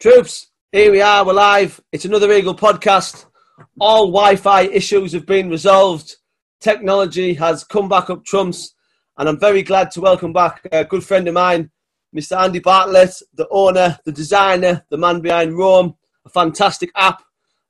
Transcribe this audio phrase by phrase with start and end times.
[0.00, 1.78] Troops, here we are, we're live.
[1.92, 3.26] It's another Eagle podcast.
[3.78, 6.16] All Wi Fi issues have been resolved.
[6.58, 8.72] Technology has come back up trumps,
[9.18, 11.70] and I'm very glad to welcome back a good friend of mine,
[12.16, 12.40] Mr.
[12.40, 15.94] Andy Bartlett, the owner, the designer, the man behind Roam,
[16.24, 17.22] a fantastic app.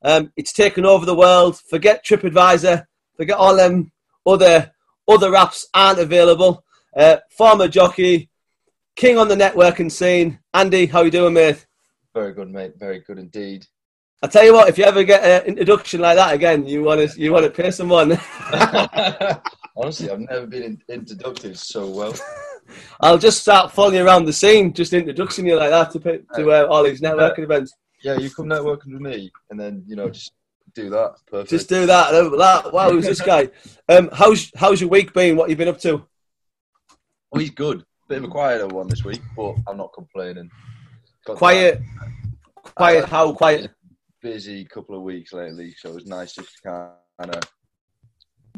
[0.02, 1.58] Um, it's taken over the world.
[1.68, 2.86] Forget TripAdvisor,
[3.16, 3.90] forget all them
[4.24, 4.70] other
[5.08, 6.62] other apps aren't available.
[6.96, 8.30] Uh, former jockey,
[8.94, 10.38] king on the networking scene.
[10.54, 11.66] Andy, how you doing, mate?
[12.14, 12.73] Very good, mate.
[12.77, 13.66] Very good indeed.
[14.23, 17.09] I tell you what, if you ever get an introduction like that again, you want
[17.09, 18.12] to you want to pay someone.
[19.77, 22.14] Honestly, I've never been introduced so well.
[23.00, 26.50] I'll just start following you around the scene, just introducing you like that to to
[26.50, 27.73] uh, all these networking events.
[28.02, 30.33] Yeah, you come networking with me, and then you know just
[30.74, 31.14] do that.
[31.27, 31.50] Perfect.
[31.50, 32.11] Just do that.
[32.11, 33.48] that wow, who's this guy?
[33.88, 35.36] Um, how's how's your week been?
[35.36, 36.05] What you been up to?
[37.33, 37.84] Oh, he's good.
[38.08, 40.50] Bit of a quieter one this week, but I'm not complaining.
[41.27, 41.80] Got quiet.
[41.80, 42.74] That.
[42.74, 43.05] Quiet.
[43.05, 43.70] Uh, how quiet?
[44.23, 47.42] Busy couple of weeks lately, so it was nice just to kind of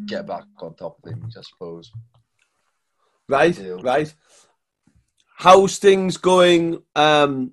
[0.06, 1.91] get back on top of things, I suppose.
[3.28, 4.12] Right, right.
[5.36, 7.53] How's things going um,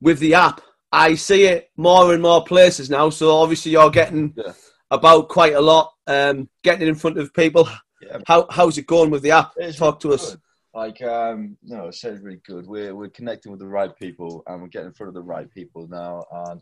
[0.00, 0.60] with the app?
[0.90, 3.10] I see it more and more places now.
[3.10, 4.52] So obviously you're getting yeah.
[4.90, 7.68] about quite a lot, um, getting it in front of people.
[8.00, 8.18] Yeah.
[8.26, 9.52] How how's it going with the app?
[9.56, 10.20] It's Talk to good.
[10.20, 10.36] us.
[10.74, 12.66] Like um, no, it's really good.
[12.66, 15.50] We're we're connecting with the right people and we're getting in front of the right
[15.52, 16.24] people now.
[16.32, 16.60] And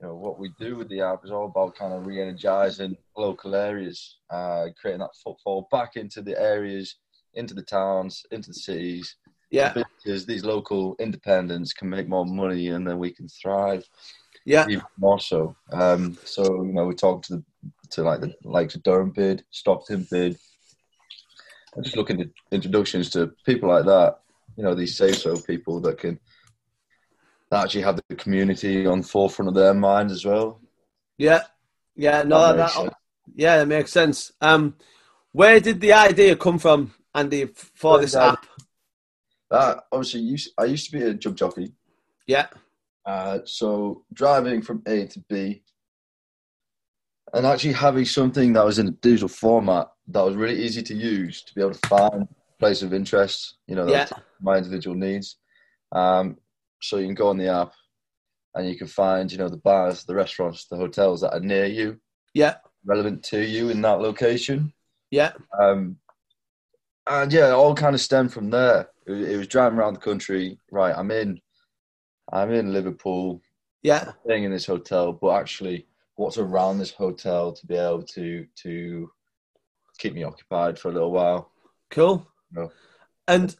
[0.00, 3.54] you know what we do with the app is all about kind of re-energizing local
[3.54, 6.96] areas, uh, creating that footfall back into the areas,
[7.34, 9.16] into the towns, into the cities,
[9.50, 9.72] yeah.
[9.72, 13.84] Because these local independents can make more money and then we can thrive.
[14.44, 14.66] Yeah.
[14.68, 15.54] Even more so.
[15.72, 17.44] Um, so, you know, we talk to the,
[17.90, 20.38] to like the likes of Durham bid, Stockton bid.
[21.76, 24.20] I'm just looking at introductions to people like that,
[24.56, 26.18] you know, these say so people that can
[27.52, 30.60] actually have the community on the forefront of their minds as well.
[31.18, 31.42] Yeah.
[31.96, 32.94] Yeah, no, that, that
[33.34, 34.32] yeah, that makes sense.
[34.40, 34.76] Um,
[35.32, 38.46] where did the idea come from, Andy, for this app?
[39.50, 41.72] that obviously used, I used to be a jump jockey.
[42.26, 42.46] Yeah.
[43.04, 45.62] Uh, so driving from A to B,
[47.32, 50.94] and actually having something that was in a digital format that was really easy to
[50.94, 53.56] use to be able to find place of interest.
[53.66, 54.08] You know, yeah.
[54.40, 55.36] my individual needs.
[55.92, 56.36] Um,
[56.80, 57.72] so you can go on the app,
[58.54, 61.66] and you can find you know the bars, the restaurants, the hotels that are near
[61.66, 62.00] you.
[62.34, 62.56] Yeah.
[62.84, 64.72] Relevant to you in that location.
[65.10, 65.32] Yeah.
[65.60, 65.96] Um,
[67.08, 70.58] and yeah, it all kind of stemmed from there it was driving around the country.
[70.70, 71.40] Right, I'm in,
[72.32, 73.40] I'm in Liverpool.
[73.82, 75.86] Yeah, staying in this hotel, but actually,
[76.20, 79.10] what's around this hotel to be able to to
[79.98, 81.50] keep me occupied for a little while.
[81.90, 82.26] Cool.
[83.26, 83.56] And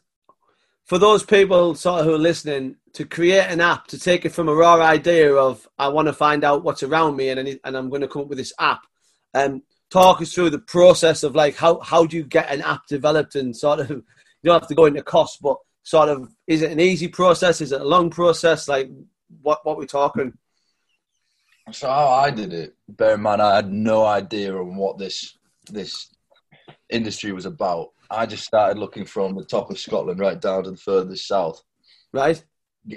[0.85, 4.33] for those people sort of who are listening, to create an app to take it
[4.33, 7.75] from a raw idea of I want to find out what's around me and and
[7.75, 8.81] I'm going to come up with this app.
[9.33, 12.61] And um, talk us through the process of like how how do you get an
[12.61, 14.03] app developed and sort of you
[14.43, 17.59] don't have to go into cost, but sort of is it an easy process?
[17.59, 18.67] Is it a long process?
[18.67, 18.91] Like
[19.41, 20.37] what what we talking?
[21.71, 25.37] So how I did it, bear in mind I had no idea on what this
[25.69, 26.13] this
[26.89, 27.89] industry was about.
[28.09, 31.63] I just started looking from the top of Scotland right down to the furthest south.
[32.11, 32.43] Right.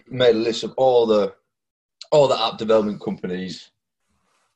[0.08, 1.34] Made a list of all the
[2.10, 3.70] all the app development companies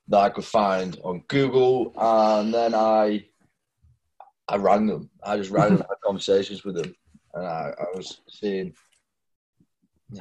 [0.08, 3.26] that I could find on Google, and then I
[4.48, 5.10] I rang them.
[5.22, 6.94] I just rang them, had conversations with them,
[7.34, 8.74] and I, I was seeing.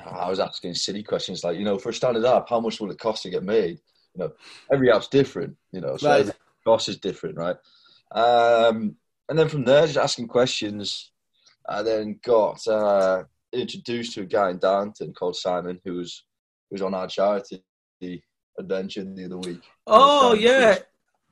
[0.06, 2.92] I was asking silly questions like, you know, for a standard app, how much will
[2.92, 3.80] it cost to get made?
[4.14, 4.32] You know,
[4.72, 5.56] every app's different.
[5.72, 6.32] You know, so right.
[6.66, 7.56] cost is different, right?
[8.12, 8.96] Um,
[9.30, 11.12] and then from there, just asking questions.
[11.70, 16.24] I then got uh, introduced to a guy in Darlington called Simon, who was
[16.70, 17.64] who was on our charity
[18.60, 19.62] adventure the other week.
[19.86, 20.78] Oh yeah,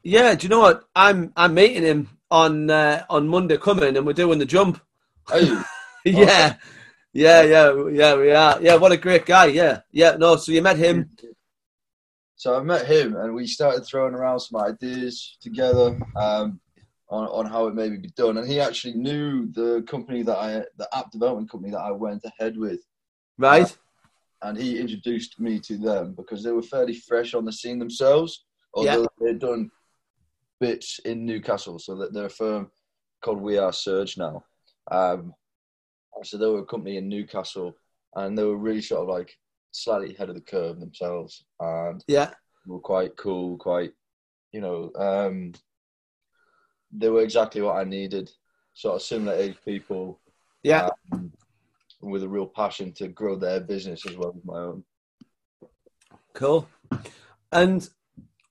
[0.03, 0.35] yeah.
[0.35, 0.83] Do you know what?
[0.95, 4.81] I'm I'm meeting him on uh, on Monday coming, and we're doing the jump.
[6.05, 6.55] yeah,
[7.15, 8.15] yeah, yeah, yeah.
[8.15, 8.61] We are.
[8.61, 9.45] Yeah, what a great guy.
[9.45, 10.17] Yeah, yeah.
[10.17, 11.11] No, so you met him.
[12.35, 16.59] So I met him, and we started throwing around some ideas together um,
[17.09, 18.37] on on how it maybe be done.
[18.37, 22.21] And he actually knew the company that I, the app development company that I went
[22.25, 22.81] ahead with.
[23.37, 23.71] Right.
[23.71, 27.79] Uh, and he introduced me to them because they were fairly fresh on the scene
[27.79, 28.43] themselves.
[28.73, 29.07] Although yeah.
[29.21, 29.71] they'd done
[30.59, 32.69] bits in Newcastle, so that they're a firm
[33.21, 34.43] called We Are Surge now.
[34.91, 35.33] Um,
[36.23, 37.75] so they were a company in Newcastle,
[38.15, 39.37] and they were really sort of like
[39.71, 42.31] slightly ahead of the curve themselves, and yeah,
[42.65, 43.91] were quite cool, quite
[44.51, 45.53] you know, um,
[46.91, 48.31] they were exactly what I needed.
[48.73, 50.19] Sort of similar age people,
[50.63, 51.31] yeah, um,
[52.01, 54.83] with a real passion to grow their business as well as my own.
[56.33, 56.67] Cool.
[57.51, 57.87] And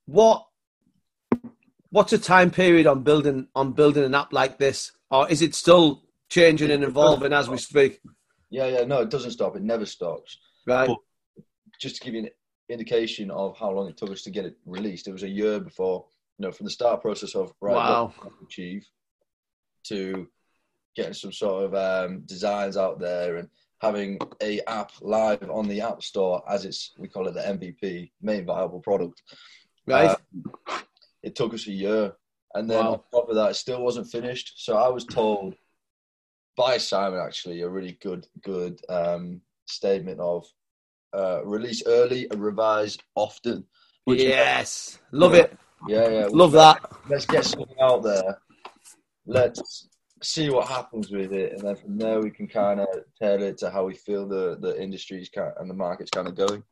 [0.06, 0.46] what
[1.90, 5.54] what's a time period on building on building an app like this, or is it
[5.54, 6.03] still
[6.34, 8.00] changing and evolving as we speak?
[8.50, 9.56] Yeah, yeah, no, it doesn't stop.
[9.56, 10.38] It never stops.
[10.66, 10.88] Right.
[10.88, 10.98] But
[11.80, 12.30] just to give you an
[12.68, 15.60] indication of how long it took us to get it released, it was a year
[15.60, 16.04] before,
[16.38, 18.06] you know, from the start process of right, Wow.
[18.06, 18.86] what can we achieve
[19.84, 20.28] to
[20.96, 23.48] getting some sort of um, designs out there and
[23.80, 28.10] having a app live on the app store as it's we call it the MVP,
[28.22, 29.22] main viable product.
[29.86, 30.16] Right.
[30.68, 30.78] Uh,
[31.22, 32.12] it took us a year,
[32.54, 32.92] and then Wow.
[32.92, 34.64] on top of that, it still wasn't finished.
[34.64, 35.54] So I was told
[36.56, 40.46] by Simon actually a really good good um, statement of
[41.12, 43.64] uh, release early and revise often.
[44.06, 44.98] Yes.
[45.12, 45.56] Love it.
[45.88, 46.80] yeah, yeah, Love that.
[47.08, 48.38] Let's get something out there.
[49.26, 49.88] Let's
[50.22, 52.88] see what happens with it, and then from there we can kind of
[53.20, 56.34] tailor it to how we feel the the industry's kind and the market's kind of
[56.34, 56.62] going.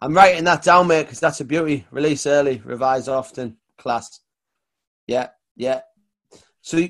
[0.00, 1.86] I'm writing that down, mate, because that's a beauty.
[1.90, 4.20] Release early, revise often, class.
[5.06, 5.80] Yeah, yeah.
[6.60, 6.86] So,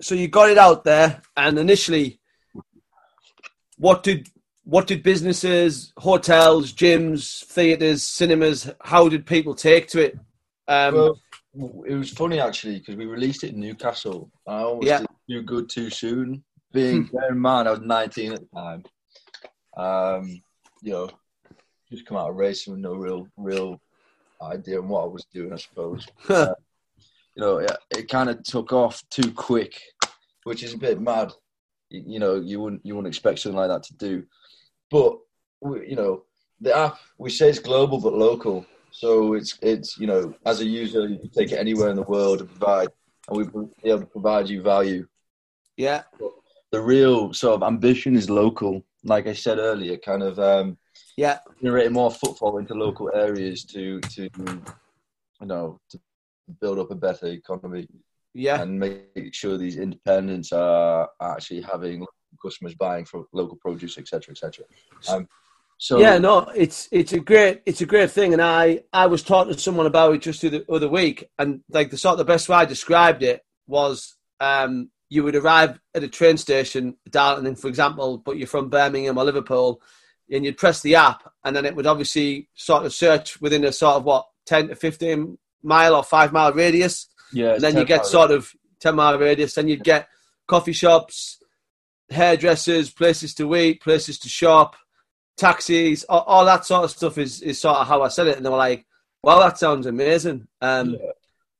[0.00, 2.20] so you got it out there, and initially,
[3.78, 4.28] what did
[4.64, 8.70] what did businesses, hotels, gyms, theaters, cinemas?
[8.82, 10.18] How did people take to it?
[10.66, 14.30] Um, Well, it was funny actually because we released it in Newcastle.
[14.46, 14.98] I almost Yeah.
[14.98, 16.44] did too good too soon.
[16.72, 18.84] Being bear in mind I was 19 at the time.
[19.76, 20.42] Um,
[20.82, 21.08] you know,
[21.90, 23.80] just come out of racing with no real real
[24.42, 26.06] idea on what I was doing, I suppose.
[26.28, 26.54] Uh,
[27.38, 29.80] you know, it, it kind of took off too quick,
[30.42, 31.32] which is a bit mad.
[31.88, 34.24] You, you know, you wouldn't you wouldn't expect something like that to do,
[34.90, 35.18] but
[35.62, 36.24] you know,
[36.60, 38.66] the app we say it's global but local.
[38.90, 42.02] So it's it's you know as a user you can take it anywhere in the
[42.02, 42.88] world and provide
[43.28, 45.06] and we be able to provide you value.
[45.76, 46.02] yeah,
[46.72, 50.76] The real sort of ambition is local, like I said earlier, kind of um,
[51.16, 54.28] yeah, generating more footfall into local areas to to
[55.40, 56.00] you know to
[56.60, 57.86] build up a better economy
[58.34, 62.06] yeah, and make sure these independents are actually having
[62.40, 64.64] customers buying from local produce, etc., etc.
[65.08, 65.28] Um,
[65.78, 66.18] so yeah.
[66.18, 69.58] No, it's it's a great it's a great thing, and I I was talking to
[69.58, 72.56] someone about it just the other- week, and like the sort of the best way
[72.56, 78.18] I described it was um, you would arrive at a train station, Darlington, for example,
[78.18, 79.80] but you're from Birmingham or Liverpool,
[80.30, 83.72] and you'd press the app, and then it would obviously sort of search within a
[83.72, 87.84] sort of what ten to fifteen mile or five mile radius, yeah, and then you
[87.84, 88.50] get sort of
[88.80, 90.08] 10 mile radius, then you'd get
[90.46, 91.38] coffee shops,
[92.10, 94.76] hairdressers, places to eat, places to shop,
[95.36, 98.36] taxis, all, all that sort of stuff is, is sort of how I said it.
[98.36, 98.86] And they were like,
[99.22, 100.48] "Well, that sounds amazing.
[100.60, 101.10] Um, Yeah.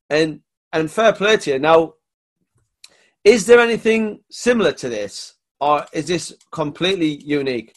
[0.09, 0.41] and,
[0.73, 1.59] and fair play to you.
[1.59, 1.93] Now,
[3.23, 7.75] is there anything similar to this or is this completely unique?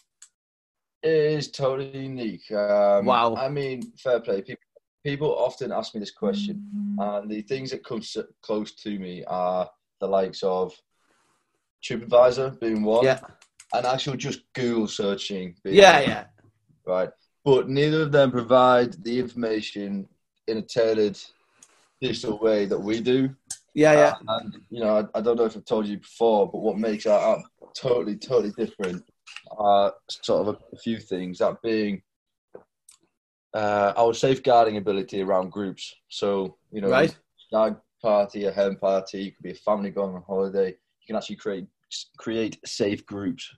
[1.03, 2.51] It is totally unique.
[2.53, 3.35] Um, Wow.
[3.37, 4.41] I mean, fair play.
[4.43, 4.63] People,
[5.05, 7.01] people often ask me this question, mm-hmm.
[7.01, 9.69] and the things that come s- close to me are
[10.01, 10.75] the likes of
[11.85, 13.21] TripAdvisor being one, Yeah.
[13.75, 15.57] and actual just Google searching.
[15.65, 16.25] Being Yeah, one, yeah.
[16.87, 17.11] Right.
[17.45, 20.09] But neither of them provide the information
[20.47, 21.19] in a tailored
[22.01, 23.35] digital way that we do.
[23.75, 24.15] Yeah, yeah.
[24.29, 26.79] Uh, and, you know, I, I don't know if I've told you before, but what
[26.79, 27.45] makes our app
[27.75, 29.05] totally, totally different
[29.57, 31.39] are sort of a, a few things.
[31.39, 32.03] That being
[33.55, 35.95] uh, our safeguarding ability around groups.
[36.09, 37.17] So, you know, Right.
[37.49, 40.69] stag party, a hen party, you could be a family going on holiday.
[40.71, 41.67] You can actually create
[42.17, 43.51] create safe groups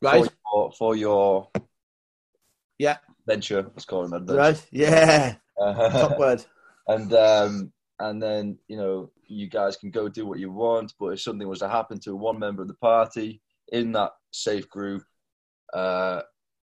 [0.00, 0.24] Right.
[0.24, 1.48] for, your, for your
[2.78, 2.98] Yeah.
[3.26, 3.62] venture.
[3.62, 4.38] Let's call them adventure.
[4.40, 4.68] Right.
[4.70, 5.34] Yeah.
[5.60, 6.44] Uh, Top word.
[6.88, 10.94] and um, and then you know you guys can go do what you want.
[10.98, 13.42] But if something was to happen to one member of the party
[13.72, 15.02] in that safe group,
[15.74, 16.22] uh,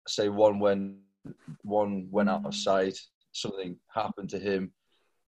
[0.09, 0.97] say one went
[1.63, 2.99] one went out of sight,
[3.33, 4.73] something happened to him,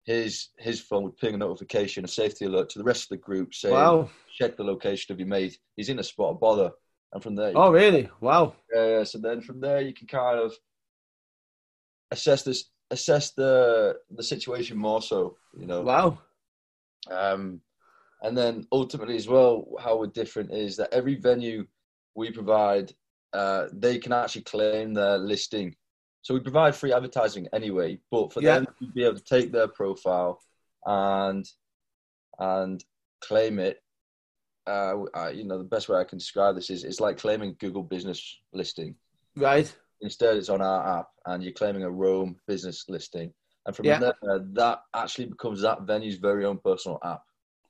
[0.05, 3.17] his his phone would ping a notification, a safety alert to the rest of the
[3.17, 4.09] group saying, Wow.
[4.37, 5.57] "Check the location of your mate.
[5.75, 6.71] He's in a spot of bother."
[7.13, 8.09] And from there, Oh, really?
[8.19, 8.55] Wow.
[8.73, 9.03] yeah, yeah.
[9.03, 10.53] So then from there, you can kind of
[12.11, 15.81] assess this, assess the the situation more so, you know.
[15.81, 16.19] Wow.
[17.09, 17.61] Um,
[18.21, 21.65] and then ultimately as well, how we're different is that every venue
[22.15, 22.93] we provide,
[23.33, 25.75] uh, they can actually claim their listing.
[26.21, 28.55] So we provide free advertising anyway, but for Yeah.
[28.55, 30.41] them to be able to take their profile
[30.85, 31.45] and
[32.39, 32.83] and
[33.21, 33.81] claim it,
[34.67, 37.55] uh, I, you know, the best way I can describe this is it's like claiming
[37.59, 38.95] Google Business listing.
[39.35, 39.73] Right.
[40.01, 43.33] Instead, it's on our app, and you're claiming a Roam business listing.
[43.65, 43.99] And from Yeah.
[43.99, 44.13] there,
[44.53, 47.21] that actually becomes that venue's very own personal app.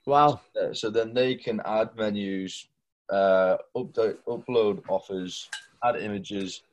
[0.06, 0.42] Wow.
[0.60, 2.68] Uh, so then they can add menus,
[3.12, 5.50] uh, update, upload offers,
[5.84, 6.64] add images,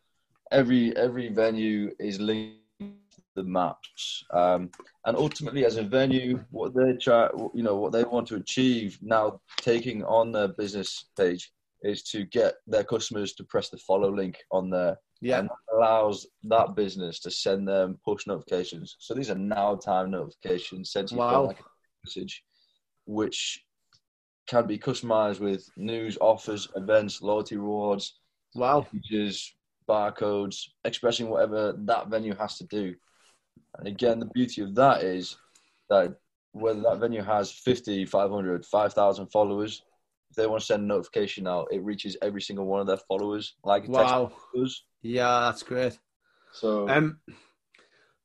[0.51, 4.71] every every venue is linked to the maps, um,
[5.07, 8.99] and ultimately, as a venue, what they try, you know, what they want to achieve
[9.03, 14.15] now, taking on their business page, is to get their customers to press the follow
[14.15, 14.97] link on there.
[15.21, 15.39] Yeah.
[15.39, 18.97] And that allows that business to send them push notifications.
[18.99, 21.47] So these are now time notifications sent to you Wow.
[21.47, 21.65] like a
[22.05, 22.43] message,
[23.07, 23.65] which
[24.47, 28.19] can be customized with news, offers, events, loyalty rewards,
[28.55, 28.83] Wow.
[28.83, 29.55] features,
[29.89, 32.95] barcodes, expressing whatever that venue has to do.
[33.79, 35.37] And again, the beauty of that is
[35.89, 36.17] that
[36.53, 39.83] whether that venue has 50, 500, 5,000 followers,
[40.31, 42.99] if they want to send a notification out, it reaches every single one of their
[43.09, 44.33] followers, like Wow.
[45.03, 45.99] Yeah, that's great.
[46.53, 47.21] So, Um,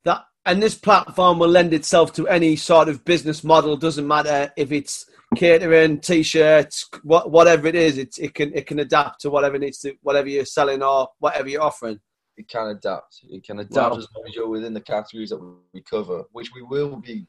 [0.04, 3.76] that and this platform will lend itself to any sort of business model.
[3.76, 7.98] Doesn't matter if it's catering, t-shirts, what, whatever it is.
[7.98, 11.48] It's, it can it can adapt to whatever needs to whatever you're selling or whatever
[11.48, 12.00] you're offering.
[12.38, 13.20] it can adapt.
[13.28, 13.98] It can adapt Wow.
[13.98, 15.40] as long as you're within the categories that
[15.74, 17.26] we cover, which we will be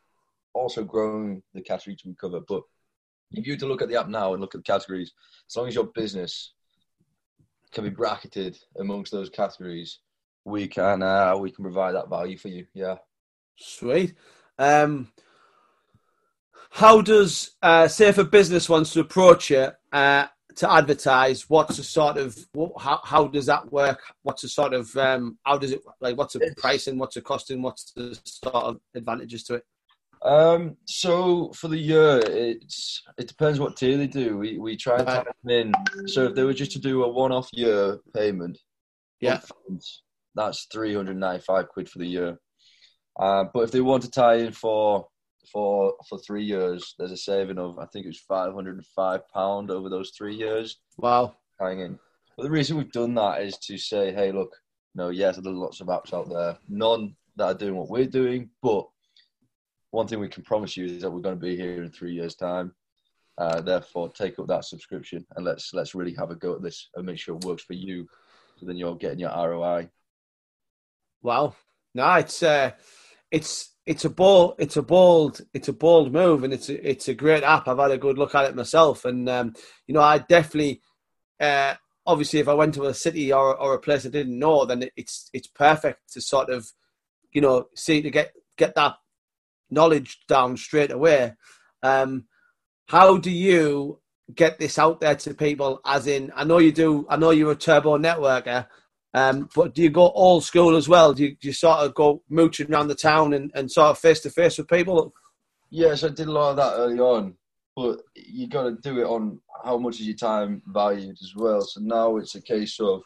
[0.53, 2.39] also growing the categories we cover.
[2.47, 2.63] But
[3.31, 5.11] if you were to look at the app now and look at the categories,
[5.49, 6.53] as long as your business
[7.71, 9.99] can be bracketed amongst those categories,
[10.45, 12.65] we can uh, we can provide that value for you.
[12.73, 12.95] Yeah.
[13.59, 14.15] Sweet.
[14.57, 15.11] Um,
[16.71, 21.49] how does uh, say if a business wants to approach you uh, to advertise?
[21.49, 24.01] What's the sort of what, how how does that work?
[24.23, 26.17] What's the sort of um, how does it like?
[26.17, 26.97] What's the pricing?
[26.97, 27.61] What's the costing?
[27.61, 29.63] What's the sort of advantages to it?
[30.21, 34.37] Um, so for the year, it's it depends what tier they do.
[34.37, 36.07] We we try and tie them in.
[36.07, 38.57] So if they were just to do a one-off year payment,
[39.21, 39.39] Yeah.
[40.35, 42.37] that's three hundred ninety-five quid for the year.
[43.19, 45.07] Uh, but if they want to tie in for
[45.51, 48.85] for for three years, there's a saving of I think it was five hundred and
[48.85, 51.35] five pound over those three years Wow.
[51.59, 51.99] tying in.
[52.37, 54.55] But the reason we've done that is to say, hey, look,
[54.95, 58.49] no, yes, there's lots of apps out there, none that are doing what we're doing,
[58.61, 58.87] but
[59.91, 62.13] one thing we can promise you is that we're going to be here in three
[62.13, 62.73] years' time.
[63.37, 66.89] Uh, therefore, take up that subscription and let's let's really have a go at this
[66.95, 68.07] and make sure it works for you.
[68.57, 69.89] So then you're getting your ROI.
[71.21, 71.55] Wow.
[71.95, 72.71] No, it's uh,
[73.31, 77.07] it's it's a bold it's a bold it's a bold move and it's a, it's
[77.07, 77.67] a great app.
[77.67, 79.53] I've had a good look at it myself, and um,
[79.87, 80.81] you know I definitely
[81.39, 84.65] uh, obviously if I went to a city or or a place I didn't know,
[84.65, 86.71] then it's it's perfect to sort of
[87.31, 88.95] you know see to get get that
[89.69, 91.33] knowledge down straight away.
[91.83, 92.25] Um,
[92.87, 93.99] how do you
[94.33, 95.79] get this out there to people?
[95.85, 97.05] As in, I know you do.
[97.09, 98.67] I know you're a turbo networker.
[99.13, 101.13] Um, but do you go old school as well?
[101.13, 103.97] Do you, do you sort of go mooching around the town and, and sort of
[103.97, 105.13] face to face with people?
[105.71, 107.35] Yes, I did a lot of that early on,
[107.75, 111.61] but you got to do it on how much is your time valued as well.
[111.61, 113.01] So now it's a case of,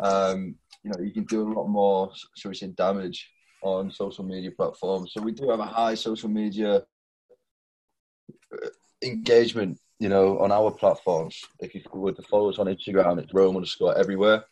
[0.00, 3.30] um, you know, you can do a lot more, shall we say, damage
[3.62, 5.12] on social media platforms.
[5.14, 6.82] So we do have a high social media
[8.52, 8.68] uh,
[9.02, 11.40] engagement, you know, on our platforms.
[11.60, 14.44] If you were to follow us on Instagram, it's Roam underscore everywhere,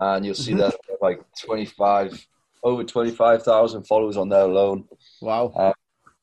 [0.00, 0.58] and you'll see Mhm.
[0.58, 2.26] that like twenty five,
[2.62, 4.88] over twenty five thousand followers on there alone
[5.20, 5.74] Wow.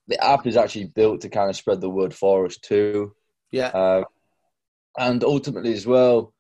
[0.08, 3.16] the app is actually built to kind of spread the word for us too,
[3.52, 3.70] Yeah.
[3.70, 4.04] uh,
[4.98, 6.34] and ultimately as well,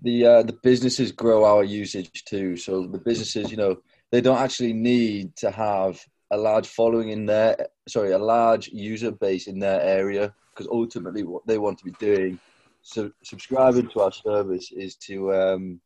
[0.00, 2.56] the uh, the businesses grow our usage too.
[2.56, 3.76] So the businesses, you know,
[4.12, 9.10] they don't actually need to have a large following in their sorry, a large user
[9.10, 12.38] base in their area because ultimately what they want to be doing,
[12.82, 15.80] so subscribing to our service is to um,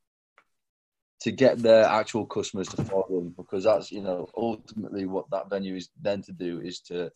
[1.22, 5.48] to get their actual customers to follow them because that's you know ultimately what that
[5.48, 7.10] venue is then to do is to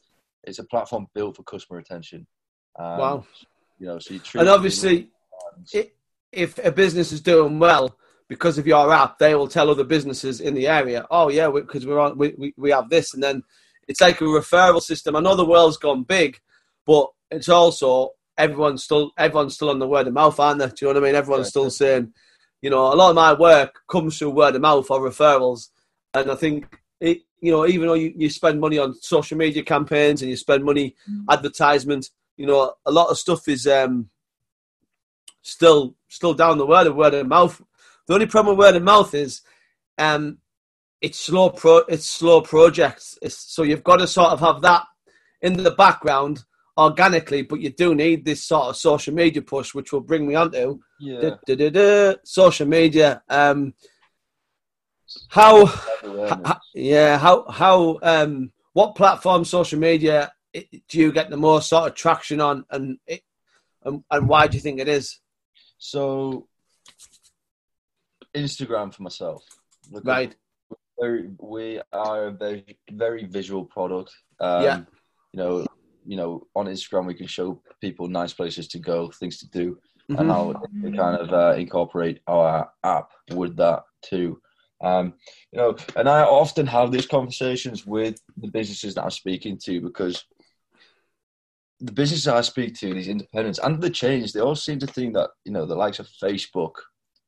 [0.45, 2.27] it's a platform built for customer attention.
[2.79, 3.25] Um, Wow.
[3.79, 5.11] You know, so you treat And obviously,
[6.33, 7.97] if a business is doing well
[8.29, 11.85] because of your app, they will tell other businesses in the area, "Oh yeah, because
[11.85, 13.43] we, are on, we, we we have this," and then
[13.89, 15.17] it's like a referral system.
[15.17, 16.39] I know the world's gone big,
[16.87, 20.67] but it's also everyone's still everyone's still on the word of mouth, aren't they?
[20.67, 21.17] Do you know what I mean?
[21.17, 22.13] Everyone's Yeah, still saying,
[22.63, 25.69] you know, a lot of my work comes through word of mouth or referrals,
[26.15, 29.63] and I think it, you know, even though you, you spend money on social media
[29.63, 30.97] campaigns and you spend money
[31.31, 34.09] advertisement, you know, a lot of stuff is um,
[35.43, 37.61] still still down the word of word of mouth.
[38.07, 39.43] The only problem with word of mouth is
[39.99, 40.39] um,
[41.01, 43.19] it's slow pro it's slow projects.
[43.23, 44.85] It's, so you've got to sort of have that
[45.43, 46.45] in the background
[46.77, 50.35] organically, but you do need this sort of social media push, which will bring me
[50.35, 53.23] yeah, da, da, da, da, social media.
[53.29, 53.75] Um,
[55.29, 55.73] how
[56.75, 61.95] yeah, how how um what platform social media do you get the most sort of
[61.95, 63.23] traction on, and it,
[63.85, 65.21] and, and why do you think it is?
[65.79, 66.49] So,
[68.35, 69.45] Instagram for myself.
[69.91, 70.35] Look, Right.
[70.99, 74.13] very, we are a very very visual product.
[74.41, 74.79] Um, Yeah.
[75.33, 75.67] You know,
[76.07, 79.79] you know, on Instagram we can show people nice places to go, things to do,
[80.11, 80.19] Mhm.
[80.19, 84.41] and now we kind of uh, incorporate our app with that too.
[84.81, 85.15] Um,
[85.53, 89.81] you know, and I often have these conversations with the businesses that I'm speaking to
[89.81, 90.25] because
[91.81, 95.15] the businesses I speak to, these independents, and the chains, they all seem to think
[95.15, 96.73] that you know the likes of Facebook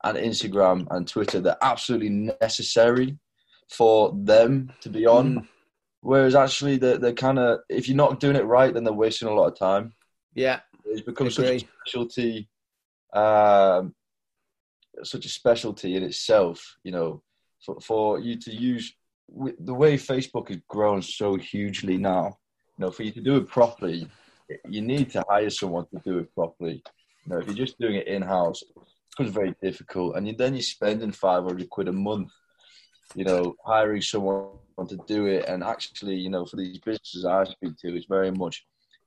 [0.05, 3.19] and Instagram and Twitter, they're absolutely necessary
[3.71, 5.41] for them to be on.
[5.41, 5.49] Mm.
[6.01, 9.29] Whereas actually, they're, they're kind of if you're not doing it right, then they're wasting
[9.29, 9.93] a lot of time.
[10.35, 10.61] Yeah.
[10.85, 12.49] It's become such a specialty,
[13.13, 13.95] um,
[15.03, 16.77] such a specialty in itself.
[16.85, 17.23] You know,
[17.65, 18.95] for, for you to use
[19.59, 22.39] the way Facebook has grown so hugely now.
[22.79, 24.09] You know, for you to do it properly,
[24.69, 26.83] you need to hire someone to do it properly.
[27.27, 28.75] You know, if you're just doing it in house, it
[29.17, 32.31] becomes very difficult, and you, then you're spending five hundred quid a month.
[33.15, 34.51] You know, hiring someone
[34.87, 38.31] to do it, and actually, you know, for these businesses I speak to, it's very
[38.31, 38.65] much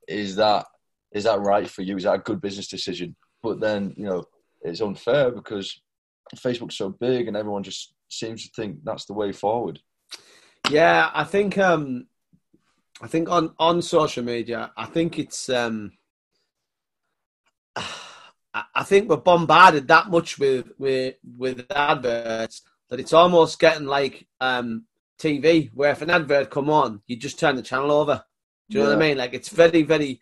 [0.07, 0.65] is that
[1.11, 1.97] is that right for you?
[1.97, 3.15] Is that a good business decision?
[3.43, 4.25] But then, you know,
[4.61, 5.81] it's unfair because
[6.35, 9.79] Facebook's so big and everyone just seems to think that's the way forward.
[10.69, 12.07] Yeah, I think um
[13.01, 15.93] I think on on social media, I think it's um
[17.75, 17.83] I
[18.75, 24.27] I think we're bombarded that much with with with adverts that it's almost getting like
[24.41, 24.85] um
[25.21, 28.23] TV where if an advert come on, you just turn the channel over.
[28.69, 29.17] Do you know what I mean?
[29.17, 30.19] Like it's very very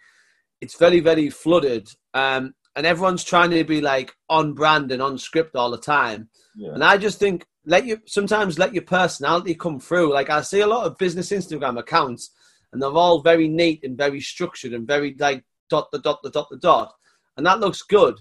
[0.62, 5.18] it's very very flooded um and everyone's trying to be like on brand and on
[5.18, 6.30] script all the time.
[6.56, 6.72] Yeah.
[6.74, 10.14] And I just think let you sometimes let your personality come through.
[10.14, 12.32] Like I see a lot of business Instagram accounts,
[12.72, 16.32] and they're all very neat and very structured and very like dot the dot the
[16.32, 16.94] dot the dot,
[17.38, 18.20] and that looks good.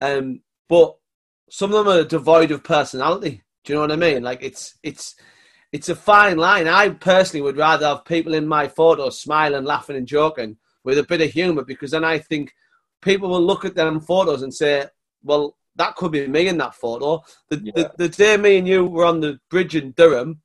[0.00, 0.96] Um, but
[1.50, 3.42] some of them are devoid of personality.
[3.64, 4.22] Do you know what I mean?
[4.22, 5.14] Like it's it's
[5.74, 6.68] it's a fine line.
[6.68, 11.02] I personally would rather have people in my photos smiling, laughing, and joking with a
[11.02, 12.54] bit of humour because then I think
[13.02, 14.86] people will look at them photos and say,
[15.24, 17.72] "Well, that could be me in that photo." The, Yeah.
[17.74, 20.42] the, the day me and you were on the bridge in Durham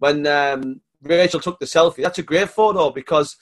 [0.00, 3.36] when um, Rachel took the selfie, that's a great photo because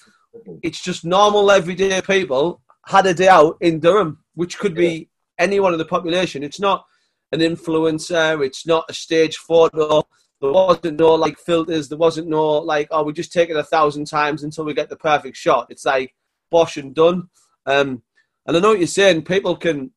[0.63, 5.73] it's just normal, everyday people had a day out in Durham, which could be anyone
[5.73, 6.43] in the population.
[6.43, 6.85] It's not
[7.33, 10.03] an influencer, it's not a stage photo.
[10.41, 13.63] There wasn't no like filters, there wasn't no like, oh, we just take it a
[13.63, 15.67] thousand times until we get the perfect shot.
[15.71, 16.15] It's like
[16.51, 17.29] bosh and done.
[17.67, 18.03] Um,
[18.47, 19.93] and I know what you're saying, people can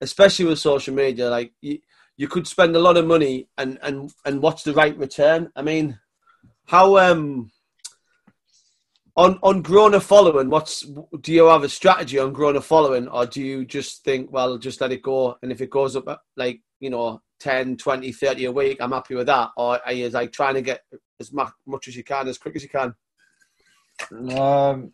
[0.00, 1.78] especially with social media, like you,
[2.16, 5.50] you could spend a lot of money and, and, and what's the right return?
[5.56, 5.98] I mean,
[6.66, 7.50] how um
[9.16, 10.86] on on growing a following, what's
[11.20, 14.58] do you have a strategy on growing a following or do you just think, well,
[14.58, 18.44] just let it go and if it goes up like, you know, 10, 20, 30
[18.46, 19.50] a week, I'm happy with that?
[19.56, 20.82] Or are you like trying to get
[21.20, 22.94] as much, much as you can, as quick as you can?
[24.38, 24.92] Um,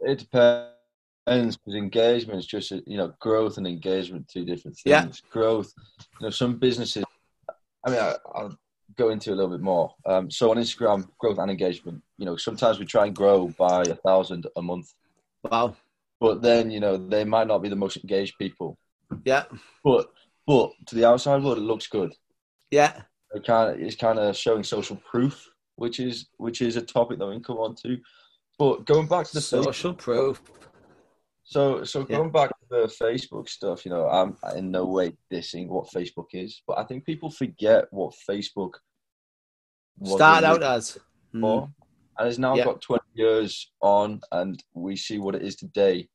[0.00, 4.84] it depends because engagement is just you know growth and engagement two different things.
[4.84, 5.06] Yeah.
[5.30, 5.72] Growth,
[6.20, 7.04] you know, some businesses.
[7.84, 8.56] I mean, I, I'll
[8.96, 9.94] go into a little bit more.
[10.06, 12.02] Um, so on Instagram, growth and engagement.
[12.18, 14.92] You know, sometimes we try and grow by a thousand a month,
[15.44, 15.76] Wow.
[16.20, 18.76] but then you know they might not be the most engaged people.
[19.24, 19.44] Yeah.
[19.84, 20.10] But
[20.46, 22.12] but to the outside world, it looks good.
[22.70, 23.02] Yeah.
[23.34, 27.18] It kind of it's kind of showing social proof, which is which is a topic
[27.18, 27.98] that we can come on to.
[28.58, 30.42] But going back to the Facebook Social proof.
[31.44, 32.18] So, so Yeah.
[32.18, 36.28] going back to the Facebook stuff, you know, I'm in no way dissing what Facebook
[36.32, 38.74] is, but I think people forget what Facebook
[40.04, 40.92] started out as.
[40.92, 41.00] for,
[41.34, 41.74] Mm.
[42.18, 42.64] and it's now Yeah.
[42.64, 46.08] got 20 years on, and we see what it is today.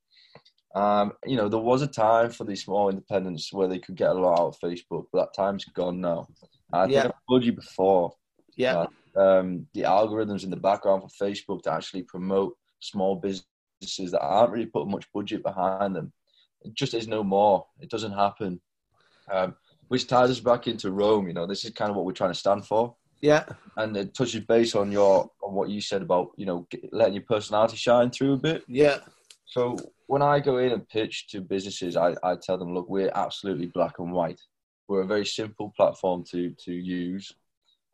[0.77, 4.11] Um, you know, there was a time for these small independents where they could get
[4.11, 6.27] a lot out of Facebook, but that time's gone now.
[6.71, 7.05] I think Yeah.
[7.05, 8.13] I've told you before,
[8.55, 8.85] Yeah.
[9.15, 14.51] um, the algorithms in the background for Facebook to actually promote small businesses that aren't
[14.51, 16.13] really putting much budget behind them.
[16.61, 17.65] It just is no more.
[17.79, 18.61] It doesn't happen.
[19.31, 19.55] Um,
[19.87, 21.27] which ties us back into Roam.
[21.27, 23.45] You know, this is kind of what we're trying to stand for, Yeah.
[23.77, 27.23] and it touches base on your on what you said about you know letting your
[27.23, 28.63] personality shine through a bit.
[28.67, 28.99] Yeah.
[29.47, 33.11] So when I go in and pitch to businesses, I, I tell them, look, we're
[33.15, 34.41] absolutely black and white.
[34.87, 37.33] We're a very simple platform to to use.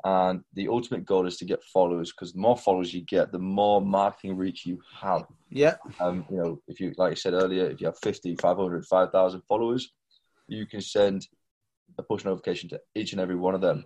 [0.05, 3.39] And the ultimate goal is to get followers because the more followers you get, the
[3.39, 5.25] more marketing reach you have.
[5.49, 5.75] Yeah.
[6.01, 9.41] Um, you know, if you, like I said earlier, if you have 50, 500, 5,000
[9.47, 9.93] followers,
[10.47, 11.25] you can send
[11.97, 13.85] a push notification to each and every one of them.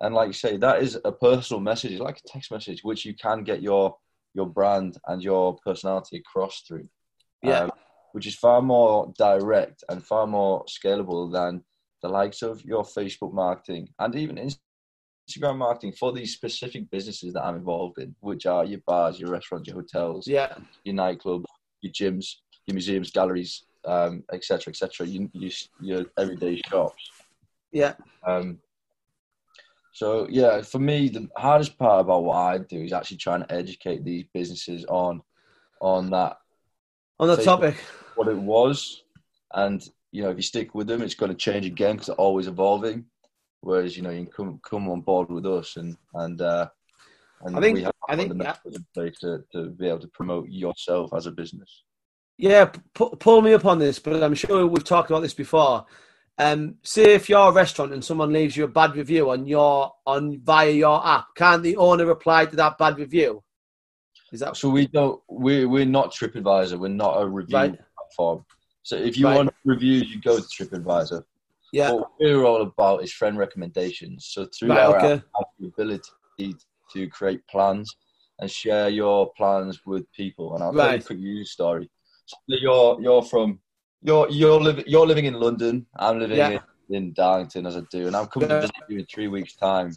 [0.00, 3.14] And like you say, that is a personal message, like a text message, which you
[3.14, 3.96] can get your
[4.34, 6.88] your brand and your personality across through.
[7.42, 7.64] Yeah.
[7.64, 7.72] Um,
[8.12, 11.62] which is far more direct and far more scalable than
[12.02, 17.42] the likes of your Facebook marketing and even Instagram marketing for these specific businesses that
[17.44, 20.54] I'm involved in, which are your bars, your restaurants, your hotels, Yeah.
[20.84, 21.46] your nightclubs,
[21.80, 22.26] your gyms,
[22.66, 25.06] your museums, galleries, um, etc., etc.
[25.06, 25.50] You, you,
[25.80, 27.10] your everyday shops.
[27.72, 27.94] Yeah.
[28.26, 28.58] Um,
[29.94, 33.52] so yeah, for me, the hardest part about what I do is actually trying to
[33.52, 35.22] educate these businesses on
[35.80, 36.36] on that
[37.22, 37.76] On the topic.
[38.16, 39.04] what it was,
[39.54, 39.80] and
[40.10, 42.48] you know if you stick with them, it's going to change again because they're always
[42.48, 43.04] evolving.
[43.60, 46.68] Whereas you know you can come come on board with us and and uh,
[47.42, 50.48] and I think- we have I think- the place to, to be able to promote
[50.48, 51.84] yourself as a business.
[52.38, 55.86] Yeah, pu- pull me up on this, but I'm sure we've talked about this before.
[56.38, 59.92] Um, say if you're a restaurant and someone leaves you a bad review on your
[60.06, 63.44] on via your app, can't the owner reply to that bad review?
[64.32, 66.78] Is that So we don't we we're not TripAdvisor.
[66.78, 67.78] We're not a review Right.
[67.96, 68.44] platform.
[68.82, 69.36] So if you Right.
[69.36, 71.22] want reviews, you go to TripAdvisor.
[71.72, 71.90] yeah?
[71.92, 74.26] What we're all about is friend recommendations.
[74.32, 75.22] So through Right, our okay.
[75.38, 76.56] app, the ability
[76.92, 77.94] to create plans
[78.40, 80.54] and share your plans with people.
[80.54, 81.90] And I'll tell you a quick news story.
[82.26, 83.60] So you're you're from
[84.02, 85.86] you're you're living you're living in London.
[85.96, 86.60] I'm living Yeah.
[86.88, 88.56] in, in Darlington as I do, and I'm coming Yeah.
[88.56, 89.92] to visit you in three weeks' time.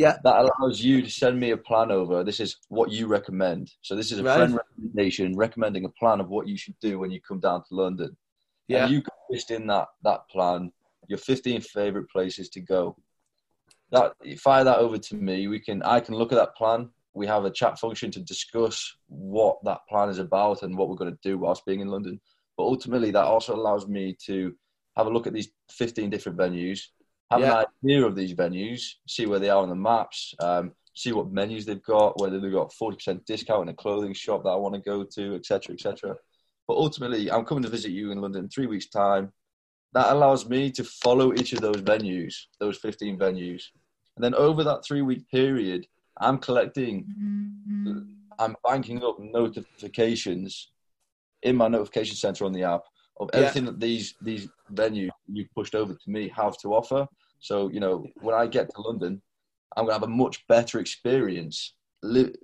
[0.00, 0.16] Yeah.
[0.24, 2.24] That allows you to send me a plan over.
[2.24, 3.72] This is what you recommend.
[3.82, 4.36] So this is a Right.
[4.36, 7.74] friend recommendation recommending a plan of what you should do when you come down to
[7.74, 8.16] London.
[8.66, 10.72] Yeah, And you can list in that that plan
[11.08, 12.96] your 15 favorite places to go.
[13.90, 15.48] That fire that over to me.
[15.48, 16.90] We can I can look at that plan.
[17.12, 21.02] We have a chat function to discuss what that plan is about and what we're
[21.02, 22.20] going to do whilst being in London.
[22.56, 24.56] But ultimately, that also allows me to
[24.96, 26.80] have a look at these 15 different venues,
[27.30, 27.60] have Yeah.
[27.60, 31.30] an idea of these venues, see where they are on the maps, um, see what
[31.30, 34.74] menus they've got, whether they've got 40% discount in a clothing shop that I want
[34.74, 36.16] to go to, etc., etc.
[36.66, 39.32] But ultimately, I'm coming to visit you in London in three weeks' time.
[39.92, 43.64] That allows me to follow each of those venues, those 15 venues.
[44.16, 45.86] And then over that three week period,
[46.20, 47.06] I'm collecting,
[48.38, 50.70] I'm banking up notifications
[51.42, 52.82] in my notification center on the app
[53.20, 53.40] of Yeah.
[53.40, 57.06] everything that these these venues you've pushed over to me have to offer.
[57.38, 59.22] So, you know, when I get to London,
[59.76, 62.34] I'm going to have a much better experience li-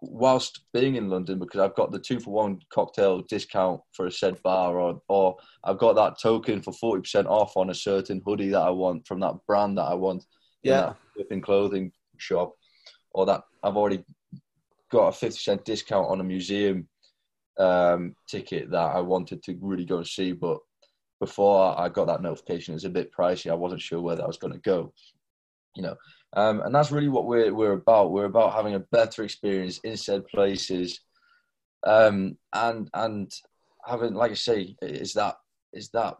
[0.00, 4.12] whilst being in London because I've got the two for one cocktail discount for a
[4.12, 8.50] said bar, or, or I've got that token for 40% off on a certain hoodie
[8.50, 10.24] that I want from that brand that I want
[10.62, 12.54] yeah, flipping clothing shop,
[13.12, 14.04] or that I've already
[14.90, 16.88] got a 50% discount on a museum
[17.60, 20.58] um, ticket that I wanted to really go and see, but
[21.20, 23.50] before I got that notification, it was a bit pricey.
[23.50, 24.92] I wasn't sure where that was going to go,
[25.76, 25.96] you know.
[26.32, 28.12] Um, and that's really what we're we're about.
[28.12, 31.00] We're about having a better experience in said places,
[31.84, 33.32] um, and and
[33.86, 35.36] having, like I say, is that
[35.72, 36.16] is that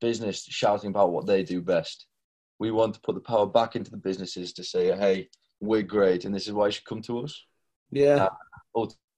[0.00, 2.06] business shouting about what they do best.
[2.58, 6.24] We want to put the power back into the businesses to say, hey, we're great,
[6.24, 7.44] and this is why you should come to us
[7.90, 8.28] yeah,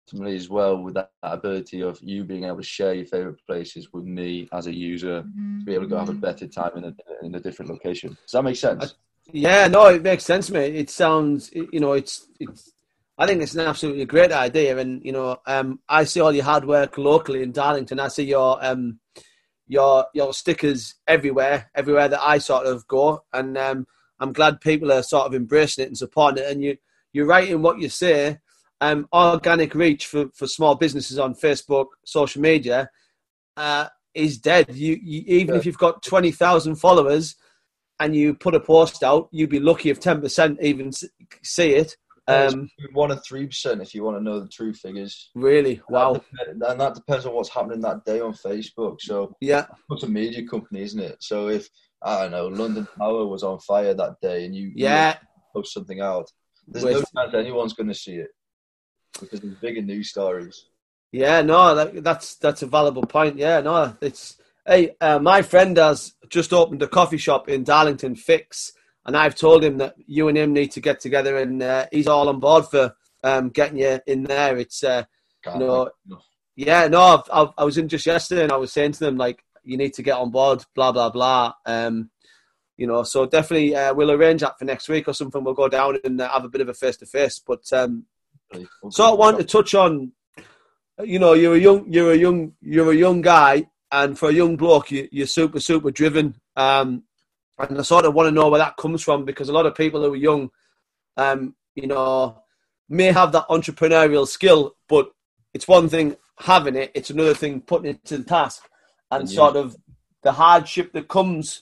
[0.06, 3.40] ultimately as well with that, that ability of you being able to share your favorite
[3.46, 6.72] places with me as a user to be able to go have a better time
[6.76, 8.10] in a, in a different location.
[8.10, 8.94] Does that make sense?
[9.32, 9.68] yeah.
[9.68, 10.74] No, it makes sense, mate.
[10.74, 12.72] It sounds, you know, it's it's.
[13.18, 16.44] I think it's an absolutely great idea, and you know, um, I see all your
[16.44, 18.00] hard work locally in Darlington.
[18.00, 18.98] I see your um,
[19.68, 23.86] your your stickers everywhere, everywhere that I sort of go, and um,
[24.18, 26.50] I'm glad people are sort of embracing it and supporting it.
[26.50, 26.78] And you
[27.12, 28.38] you're right in what you say.
[28.82, 32.88] Um, organic reach for, for small businesses on Facebook, social media,
[33.56, 34.74] uh, is dead.
[34.74, 35.58] You, you even Yeah.
[35.60, 37.36] if you've got twenty thousand followers,
[38.00, 40.90] and you put a post out, you'd be lucky if ten percent even
[41.44, 41.96] see it.
[42.26, 45.30] Um, one and three percent if you want to know the true figures.
[45.36, 48.96] really, wow, That dep- and that depends on what's happening that day on Facebook.
[49.00, 51.16] So yeah, it's a media company, isn't it?
[51.20, 51.68] So if
[52.02, 55.18] I don't know, London Tower was on fire that day, and you you yeah,
[55.54, 56.26] post something out,
[56.66, 58.30] there's With- no chance anyone's going to see it
[59.20, 60.66] because there's bigger news stories.
[61.12, 61.42] yeah.
[61.42, 63.36] No, that, that's that's a valuable point.
[63.36, 68.14] Yeah, no, it's hey, uh, my friend has just opened a coffee shop in Darlington,
[68.14, 68.72] Fix,
[69.04, 72.06] and I've told him that you and him need to get together, and uh, he's
[72.06, 74.56] all on board for um, getting you in there.
[74.58, 75.04] It's uh,
[75.42, 75.90] Can't No.
[76.54, 79.16] Yeah, no, I've, I've, I was in just yesterday and I was saying to them,
[79.16, 81.54] like, you need to get on board, blah, blah, blah.
[81.64, 82.10] Um,
[82.76, 85.42] you know, so definitely uh, we'll arrange that for next week or something.
[85.42, 87.40] We'll go down and uh, have a bit of a face to face.
[87.44, 88.04] But um,
[88.90, 90.12] so I want to touch on,
[91.02, 94.32] you know, you're a young, you're a young, you're a young guy, and for a
[94.32, 96.34] young bloke, you, you're super, super driven.
[96.56, 97.04] Um,
[97.58, 99.74] and I sort of want to know where that comes from because a lot of
[99.74, 100.50] people who are young,
[101.16, 102.42] um, you know,
[102.88, 105.10] may have that entrepreneurial skill, but
[105.54, 108.62] it's one thing having it; it's another thing putting it to the task.
[109.10, 109.76] And you- sort of
[110.22, 111.60] the hardship that comes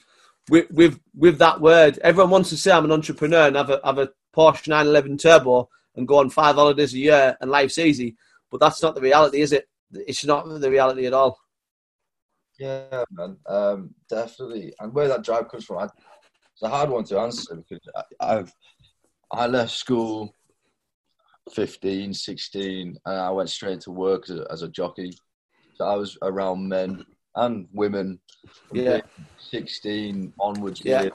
[0.48, 3.81] with with with that word, everyone wants to say I'm an entrepreneur and have a
[3.85, 8.16] have a Porsche 911 Turbo and go on five holidays a year and life's easy.
[8.50, 9.68] But that's not the reality, is it?
[9.92, 11.38] It's not the reality at all.
[12.59, 14.74] Yeah, man, um, definitely.
[14.81, 18.03] And where that drive comes from, I, it's a hard one to answer because I,
[18.20, 18.53] I've
[19.33, 20.35] I left school
[21.53, 25.12] 15, 16, and I went straight into work as a, as a jockey.
[25.74, 27.05] So I was around men
[27.37, 28.20] and women
[28.68, 29.00] from Yeah.
[29.38, 30.83] 16 onwards.
[30.85, 31.05] Yeah.
[31.05, 31.11] You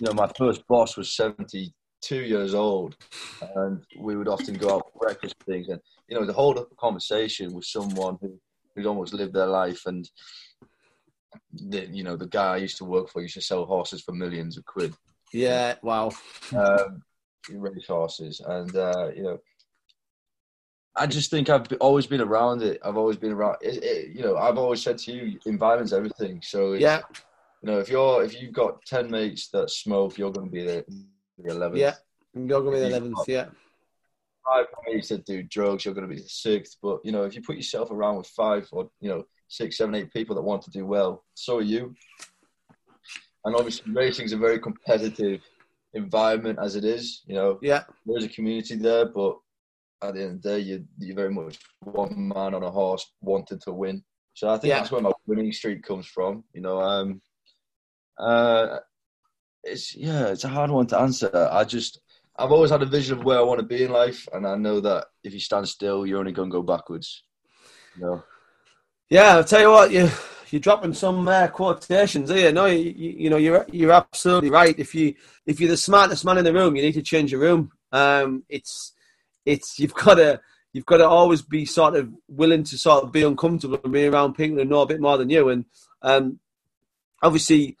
[0.00, 1.12] know, my first boss was
[2.02, 2.96] 72 years old,
[3.56, 5.68] and we would often go out for breakfast and things.
[5.68, 8.38] And, you know, to hold up a conversation with someone who,
[8.74, 10.08] who'd almost lived their life and
[11.52, 14.12] the, you know, the guy I used to work for used to sell horses for
[14.12, 14.94] millions of quid
[15.32, 16.10] Yeah, wow.
[16.56, 17.02] um,
[17.50, 19.38] race horses, and uh, you know,
[20.96, 22.80] I just think I've always been around it.
[22.82, 23.56] I've always been around.
[23.60, 26.40] It, it, you know, I've always said to you, environment's everything.
[26.42, 27.02] So Yeah,
[27.62, 30.64] you know, if you're if you've got ten mates that smoke, you're going to be
[30.64, 30.84] the
[31.38, 31.80] the eleventh.
[31.80, 31.94] yeah.
[32.34, 33.18] You're going to be the eleventh.
[33.28, 33.46] Yeah,
[34.46, 36.76] Five mates that do drugs, you're going to be the sixth.
[36.82, 39.94] But you know, if you put yourself around with five or you know six, seven,
[39.94, 41.94] eight people that want to do well, so are you.
[43.44, 45.40] And obviously, racing is a very competitive
[45.94, 47.22] environment as it is.
[47.26, 49.38] You know, yeah, there's a community there, but
[50.02, 53.04] at the end of the day, you you're very much one man on a horse
[53.20, 54.04] wanting to win.
[54.34, 54.78] So I think Yeah.
[54.80, 56.44] that's where my winning streak comes from.
[56.52, 57.22] You know, um,
[58.18, 58.78] uh,
[59.66, 61.48] it's yeah, it's a hard one to answer.
[61.50, 62.00] I just
[62.36, 64.56] I've always had a vision of where I want to be in life, and I
[64.56, 67.22] know that if you stand still, you're only going to go backwards.
[67.96, 68.24] You know,
[69.08, 69.36] yeah.
[69.36, 70.10] I'll tell you what, you
[70.50, 72.52] you're dropping some uh, quotations here.
[72.52, 74.78] No, you, you, know you're you're absolutely right.
[74.78, 77.40] If you if you're the smartest man in the room, you need to change your
[77.40, 77.72] room.
[77.92, 78.92] Um, it's
[79.44, 80.40] it's you've got to
[80.72, 84.06] you've got to always be sort of willing to sort of be uncomfortable and be
[84.06, 85.48] around people who know a bit more than you.
[85.48, 85.64] And
[86.02, 86.38] um,
[87.22, 87.76] obviously,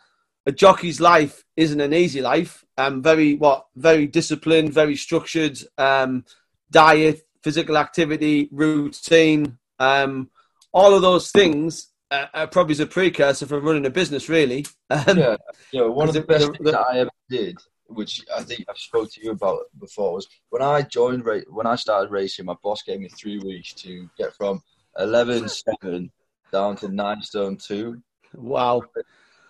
[0.46, 2.64] a jockey's life isn't an easy life.
[2.78, 5.58] Um, very what very disciplined, very structured.
[5.76, 6.24] Um,
[6.70, 9.58] diet, physical activity, routine.
[9.78, 10.30] Um,
[10.72, 14.66] all of those things uh, are probably is a precursor for running a business, really.
[14.90, 15.36] Um, yeah,
[15.72, 17.56] you know, one of the the- best the- things the- that I ever did,
[17.86, 21.74] which I think I've spoke to you about before, was when I joined when I
[21.76, 22.44] started racing.
[22.44, 24.62] My boss gave me three weeks to get from
[24.98, 26.12] eleven seven
[26.52, 28.00] down to nine stone two,
[28.34, 28.82] Wow.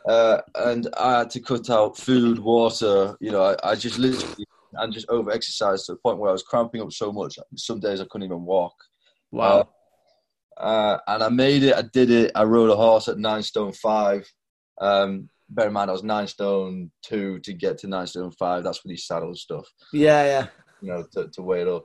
[0.08, 3.16] Uh, and I had to cut out food, water.
[3.20, 4.46] You know, I, I just literally
[4.78, 7.38] and just over exercised to the point where I was cramping up so much.
[7.56, 8.74] Some days I couldn't even walk.
[9.30, 9.68] Wow.
[10.56, 11.74] Uh, and I made it.
[11.74, 12.32] I did it.
[12.34, 14.30] I rode a horse at nine stone five.
[14.80, 18.64] Um, bear in mind, I was nine stone two to get to nine stone five.
[18.64, 20.46] That's for these saddle stuff, yeah, yeah.
[20.80, 21.84] you know, to, to weigh it up,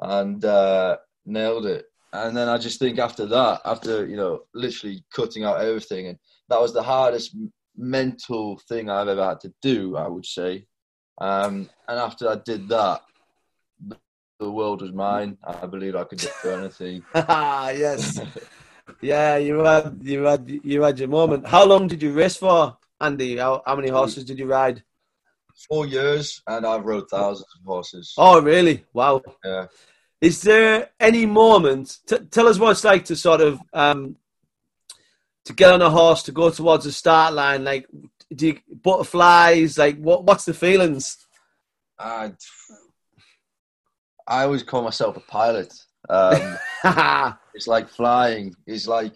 [0.00, 0.96] and uh,
[1.26, 1.86] nailed it.
[2.12, 6.18] And then I just think after that, after you know, literally cutting out everything, and
[6.48, 7.36] that was the hardest
[7.76, 9.96] mental thing I've ever had to do.
[9.96, 10.66] I would say.
[11.20, 13.02] Um, and after I did that,
[13.86, 13.98] the-
[14.40, 15.38] world was mine.
[15.42, 17.02] I believe I could do anything.
[17.14, 18.20] Ah, yes.
[19.00, 21.46] Yeah, you had you had you had your moment.
[21.46, 23.38] How long did you race for, Andy?
[23.38, 24.82] How, how many horses did you ride?
[25.68, 28.12] four years and I've rode thousands of horses.
[28.18, 28.84] Oh, really?
[28.92, 29.22] Wow.
[29.44, 29.66] Yeah.
[30.20, 31.98] Is there any moment?
[32.06, 34.16] T- tell us what it's like to sort of um,
[35.44, 37.64] to get on a horse to go towards the start line.
[37.64, 37.86] Like,
[38.34, 39.78] do you butterflies?
[39.78, 40.24] Like, what?
[40.24, 41.18] What's the feelings?
[41.98, 42.32] I,
[44.26, 45.72] I always call myself a pilot.
[46.08, 46.58] Um,
[47.54, 48.54] it's like flying.
[48.66, 49.14] It's like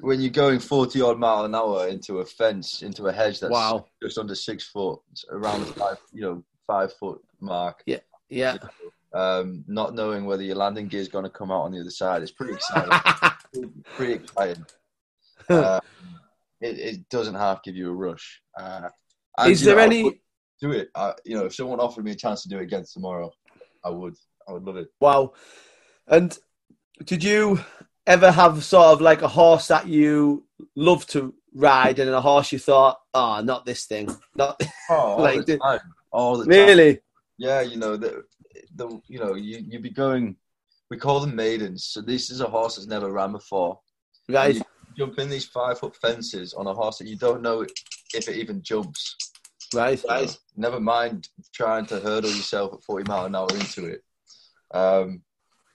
[0.00, 3.52] when you're going 40 odd mile an hour into a fence, into a hedge that's
[3.52, 3.86] wow.
[4.02, 7.82] just under six foot, around the five, you know, five foot mark.
[7.86, 7.98] Yeah.
[8.28, 8.58] Yeah.
[9.12, 11.90] Um, not knowing whether your landing gear is going to come out on the other
[11.90, 12.22] side.
[12.22, 13.72] It's pretty exciting.
[13.96, 14.66] pretty exciting.
[15.50, 15.80] Um,
[16.60, 18.40] it, it doesn't half give you a rush.
[18.58, 18.88] Uh,
[19.38, 20.20] and, Is you know, there any?
[20.60, 20.88] do it?
[20.94, 23.30] I, you know, if someone offered me a chance to do it again tomorrow,
[23.84, 24.14] I would.
[24.48, 24.88] I would love it.
[25.00, 25.34] Wow.
[26.06, 26.36] And
[27.04, 27.60] did you
[28.06, 32.50] ever have sort of like a horse that you love to ride and a horse
[32.50, 34.08] you thought, oh, not this thing?
[34.34, 35.80] Not Oh, all Like the time.
[36.10, 36.50] All the time.
[36.50, 37.00] really?
[37.36, 38.24] Yeah, you know the,
[38.74, 40.36] the you know you you'd be going.
[40.90, 41.84] We call them maidens.
[41.84, 43.78] So this is a horse that's never ran before.
[44.30, 44.54] Right.
[44.54, 44.62] You
[44.98, 47.64] jump in these five foot fences on a horse that you don't know
[48.14, 49.16] if it even jumps.
[49.72, 49.98] Right.
[49.98, 54.02] So, never mind trying to hurdle yourself at 40 mile an hour into it.
[54.72, 55.22] Um,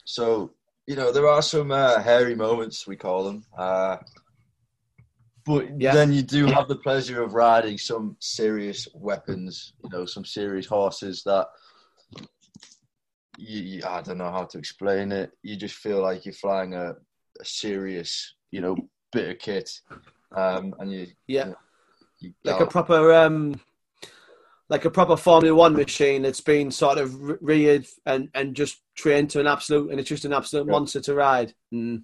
[0.06, 0.52] so,
[0.88, 3.44] you know, there are some uh, hairy moments, we call them.
[3.58, 3.98] Uh,
[5.46, 5.94] but Yeah.
[5.94, 10.66] then you do have the pleasure of riding some serious weapons, you know, some serious
[10.66, 11.48] horses that
[13.38, 15.32] you, you I don't know how to explain it.
[15.42, 16.96] You just feel like you're flying a,
[17.40, 18.76] a serious, you know,
[19.14, 19.80] bit of kit.
[20.36, 21.54] Um, and you, Yeah.
[22.20, 23.60] you like a proper um
[24.70, 28.82] like a proper Formula One machine that's been sort of re- reared and and just
[28.96, 30.72] trained to an absolute, and it's just an absolute Yeah.
[30.72, 31.54] monster to ride.
[31.74, 32.04] Mm.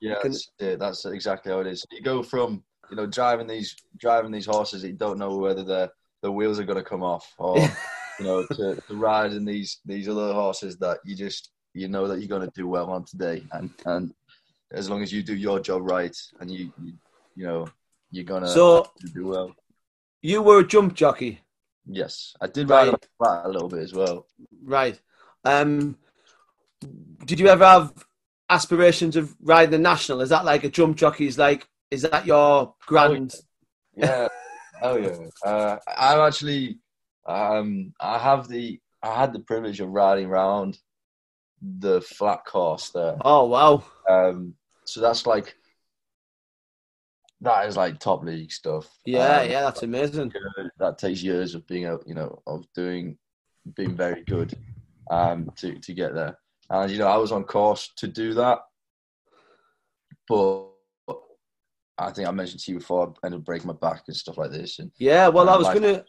[0.00, 0.78] Yeah, Can- that's it.
[0.78, 1.84] That's exactly how it is.
[1.90, 5.62] You go from you know driving these driving these horses that you don't know whether
[5.62, 5.90] the
[6.22, 10.08] the wheels are going to come off, or you know to, to riding these these
[10.08, 13.44] other horses that you just you know that you're going to do well on today,
[13.52, 14.14] and and
[14.72, 16.92] as long as you do your job right, and you you,
[17.36, 17.68] you know
[18.10, 19.54] you're gonna So do well.
[20.22, 21.40] you were a jump jockey,
[21.86, 23.44] Yes, I did ride Right.
[23.44, 24.26] a little bit as well.
[24.64, 25.00] right?
[25.44, 25.96] Um,
[27.24, 27.92] did you ever have
[28.48, 30.20] aspirations of riding the national?
[30.20, 31.66] Is that like a jump jockey's like?
[31.90, 33.34] Is that your grand?
[33.96, 34.28] Yeah,
[34.82, 35.16] oh yeah.
[35.44, 36.78] Uh, I'm actually,
[37.26, 40.78] um, I have the, I had the privilege of riding around
[41.60, 43.16] the flat course there.
[43.20, 43.84] Oh wow!
[44.08, 44.54] Um,
[44.92, 45.56] so that's like,
[47.40, 48.88] that is like top league stuff.
[49.04, 50.32] Yeah, Um, yeah, that's amazing.
[50.78, 53.18] That takes years of being out, you know, of doing,
[53.76, 54.54] being very good,
[55.10, 56.38] um, to to get there.
[56.70, 58.60] And you know, I was on course to do that,
[60.28, 60.68] but
[61.98, 64.38] I think I mentioned to you before, I ended up breaking my back and stuff
[64.38, 66.04] like this, and Yeah, well, I was Like- gonna.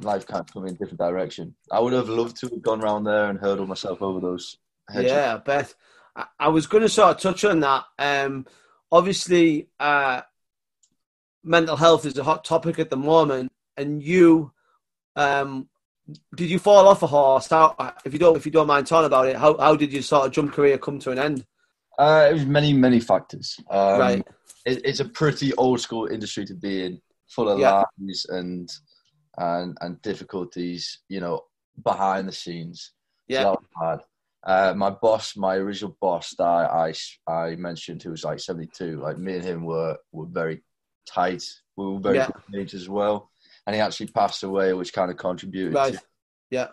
[0.00, 1.54] life kind of put me in a different direction.
[1.70, 4.56] I would have loved to have gone around there and hurdled myself over those
[4.88, 5.12] hedges.
[5.12, 5.74] Yeah, I bet.
[6.38, 7.84] I, was going to sort of touch on that.
[7.98, 8.46] Um,
[8.90, 10.22] obviously, uh,
[11.42, 14.52] mental health is a hot topic at the moment, and you,
[15.16, 15.68] um,
[16.34, 17.48] did you fall off a horse?
[17.48, 20.02] How, if you don't, if you don't mind talking about it, how how did your
[20.02, 21.46] sort of jump career come to an end?
[21.98, 23.58] Uh, it was many, many factors.
[23.70, 24.26] Um, Right.
[24.64, 27.82] It, it's a pretty old school industry to be in, full of Yeah.
[28.00, 28.70] lies and
[29.38, 31.00] and and difficulties.
[31.08, 31.40] You know,
[31.82, 32.92] behind the scenes.
[33.30, 34.00] So Yeah, hard.
[34.44, 36.92] Uh, my boss, my original boss that I,
[37.28, 40.62] I, I mentioned, who was like 72, like me and him were, were very
[41.06, 41.44] tight.
[41.76, 42.26] We were very Yeah.
[42.26, 43.30] good mates as well.
[43.66, 45.92] And he actually passed away, which kind of contributed right.
[45.94, 46.00] to
[46.50, 46.68] Yeah,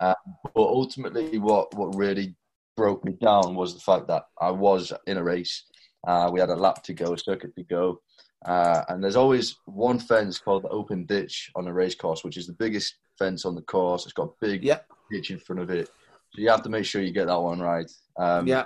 [0.00, 0.16] But
[0.56, 2.34] ultimately, what, what really
[2.76, 5.64] broke me down was the fact that I was in a race.
[6.06, 8.00] Uh, we had a lap to go, a circuit to go.
[8.44, 12.36] Uh, and there's always one fence called the open ditch on a race course, which
[12.36, 14.04] is the biggest fence on the course.
[14.04, 14.80] It's got a big Yeah.
[15.12, 15.88] ditch in front of it.
[16.36, 17.90] You have to make sure you get that one right.
[18.18, 18.64] Um, yeah,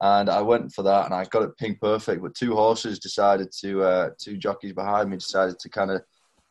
[0.00, 2.22] And I went for that and I got it pink perfect.
[2.22, 6.02] But two horses decided to, uh, two jockeys behind me decided to kind of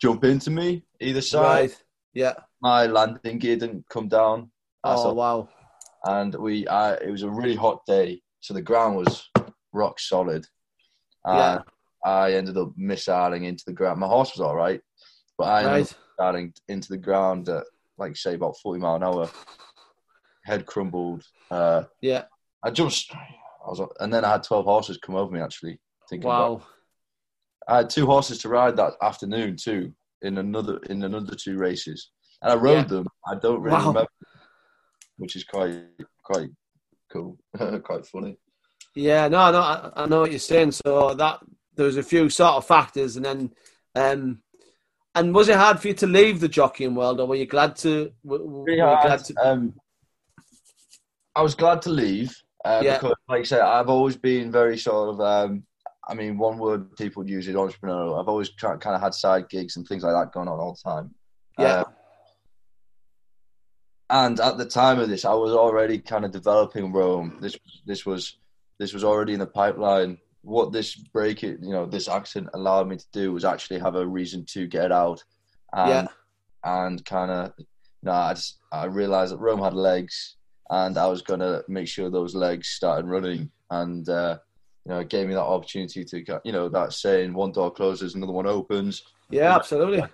[0.02, 1.44] jump into me either side.
[1.72, 1.84] right.
[2.14, 2.34] Yeah.
[2.62, 4.52] My landing gear didn't come down.
[4.84, 5.50] Oh wow.
[6.06, 9.30] and we I, it was a really hot day, so the ground was
[9.74, 10.48] rock solid.
[11.28, 11.60] Yeah.
[12.06, 14.00] I ended up missiling into the ground.
[14.00, 14.80] My horse was all right,
[15.38, 16.30] but I ended Right.
[16.30, 17.66] up missiling into the ground at
[17.98, 19.30] like say about forty mile an hour.
[20.48, 21.24] Head crumbled.
[21.52, 22.24] Uh, Yeah.
[22.64, 25.42] I just I was, and then I had twelve horses come over me.
[25.42, 25.78] Actually,
[26.10, 26.66] thinking about Wow.
[27.68, 32.12] I had two horses to ride that afternoon too in another in another two races,
[32.42, 32.84] and I rode Yeah.
[32.84, 33.08] them.
[33.28, 33.88] I don't really Wow.
[33.90, 34.08] remember,
[35.18, 35.84] which is quite
[36.24, 36.50] quite
[37.12, 37.38] cool,
[37.84, 38.38] quite funny.
[38.96, 40.72] Yeah, no, no, I, I know what you're saying.
[40.72, 41.40] So that
[41.76, 43.54] there was a few sort of factors, and then,
[43.96, 44.42] um,
[45.14, 47.76] and was it hard for you to leave the jockeying world, or were you glad
[47.78, 48.14] to?
[48.24, 49.36] Were, were you glad to?
[49.46, 49.74] Um,
[51.38, 52.96] I was glad to leave uh, Yeah.
[52.96, 55.22] because, like I said, I've always been very sort of.
[55.22, 55.64] Um,
[56.10, 58.20] I mean, one word people use is entrepreneurial.
[58.20, 60.90] I've always kind of had side gigs and things like that going on all the
[60.90, 61.14] time.
[61.60, 61.82] Yeah.
[61.82, 61.84] Uh,
[64.10, 67.38] and at the time of this, I was already kind of developing Roam.
[67.40, 68.38] This this was
[68.80, 70.18] this was already in the pipeline.
[70.42, 73.96] What this break, it you know, this accident allowed me to do was actually have
[73.96, 75.22] a reason to get out,
[75.74, 76.08] and Yeah.
[76.64, 77.66] and kind of, you
[78.04, 80.38] know, I just I realized that Roam had legs,
[80.70, 84.38] and I was gonna make sure those legs started running, and uh,
[84.86, 88.16] you know, it gave me that opportunity to, you know, that saying, one door closes,
[88.16, 89.04] another one opens.
[89.30, 90.10] Yeah, absolutely, Um,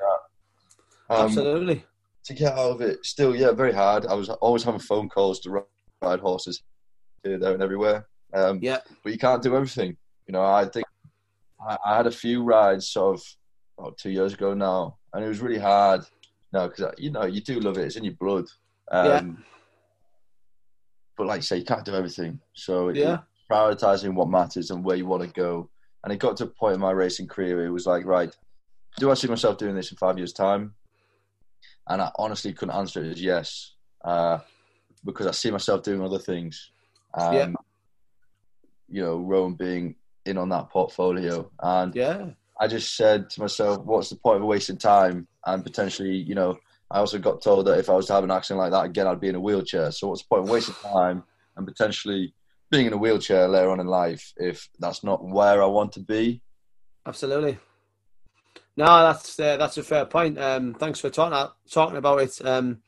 [1.10, 1.86] absolutely.
[2.26, 4.08] to get out of it, still, yeah, very hard.
[4.08, 5.64] I was always having phone calls to
[6.02, 6.64] ride horses
[7.24, 8.08] here, there, and everywhere.
[8.34, 9.96] Um, Yeah, but you can't do everything.
[10.28, 10.86] You know, I think
[11.68, 13.24] I, I had a few rides sort of
[13.78, 16.02] about two years ago now, and it was really hard.
[16.52, 18.46] No, because you know you do love it; it's in your blood.
[18.92, 19.22] Um, Yeah.
[21.18, 22.40] But like you say, you can't do everything.
[22.54, 23.20] So Yeah.
[23.52, 25.70] prioritizing what matters and where you want to go.
[26.04, 27.66] And it got to a point in my racing career.
[27.66, 28.36] It was like, right,
[28.98, 30.76] do I see myself doing this in five years' time?
[31.88, 34.40] And I honestly couldn't answer it as yes, uh,
[35.04, 36.72] because I see myself doing other things.
[37.14, 37.48] Um, Yeah.
[38.90, 39.96] You know, Roam being
[40.26, 44.48] in on that portfolio, and yeah, I just said to myself, what's the point of
[44.48, 45.28] wasting time?
[45.46, 46.58] And potentially, you know,
[46.94, 49.08] I also got told that if I was to have an accident like that again,
[49.08, 49.92] I'd be in a wheelchair.
[49.92, 51.24] So what's the point of wasting time
[51.58, 52.36] and potentially
[52.70, 56.00] being in a wheelchair later on in life if that's not where I want to
[56.00, 56.42] be?
[57.06, 57.58] absolutely.
[58.78, 60.40] No, that's uh, that's a fair point.
[60.40, 62.40] Um, thanks for talking talking about it.
[62.46, 62.82] Um,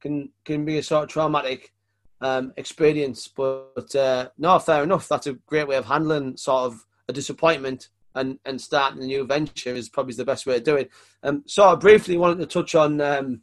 [0.00, 1.72] can can be a sort of traumatic
[2.20, 5.08] um, experience, but uh, no, fair enough.
[5.08, 9.24] That's a great way of handling sort of a disappointment and and starting a new
[9.26, 10.90] venture is probably the best way to do it.
[11.22, 13.42] Um, so I briefly wanted to touch on um,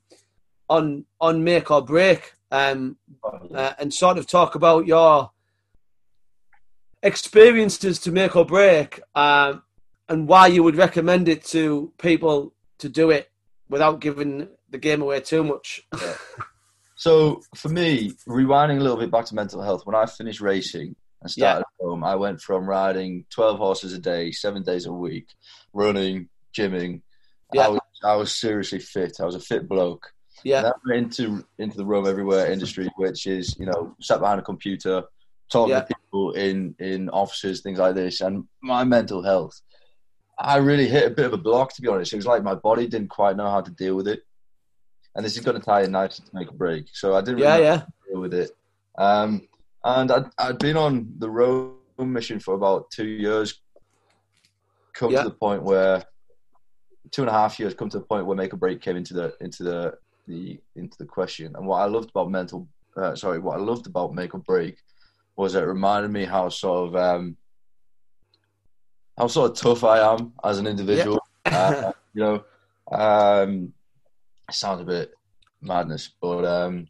[0.70, 5.32] on on make or break um, uh, and sort of talk about your
[7.02, 9.64] experiences to make or break um,
[10.08, 13.32] and why you would recommend it to people to do it
[13.70, 15.82] without giving the game away too much.
[16.00, 16.16] Yeah.
[17.00, 20.98] So for me, rewinding a little bit back to mental health, when I finished racing
[21.22, 21.86] and started yeah.
[21.86, 25.28] home, I went from riding 12 horses a day, seven days a week,
[25.74, 27.02] running, gymming.
[27.54, 27.66] Yeah.
[27.66, 29.18] I, was, I was seriously fit.
[29.20, 30.12] I was a fit bloke.
[30.44, 30.60] Yeah.
[30.60, 34.40] And I went into, into the roam everywhere industry, which is, you know, sat behind
[34.40, 35.04] a computer,
[35.52, 35.82] talking yeah.
[35.82, 38.22] to people in, in offices, things like this.
[38.22, 39.60] And my mental health,
[40.38, 42.14] I really hit a bit of a block, to be honest.
[42.14, 44.24] It was like my body didn't quite know how to deal with it
[45.16, 46.88] and this is going to tie in nicely to make a break.
[46.94, 47.82] So I didn't really yeah, yeah.
[48.10, 48.52] deal with it.
[48.98, 49.48] Um,
[49.84, 53.62] and I'd, I'd been on the Roam mission for about two years.
[54.94, 55.24] Come yeah.
[55.24, 56.04] to the point where
[57.12, 57.74] two and a half years.
[57.74, 59.94] Come to the point where make a break came into the into the
[60.28, 61.56] the into the question.
[61.56, 62.68] And what I loved about mental,
[62.98, 64.78] uh, sorry, what I loved about make or break
[65.36, 67.38] was it reminded me how sort of um,
[69.18, 71.20] how sort of tough I am as an individual.
[71.46, 71.58] Yeah.
[71.58, 72.44] uh, you know,
[72.92, 73.74] um,
[74.52, 75.14] sounds a bit
[75.62, 76.88] madness, but um,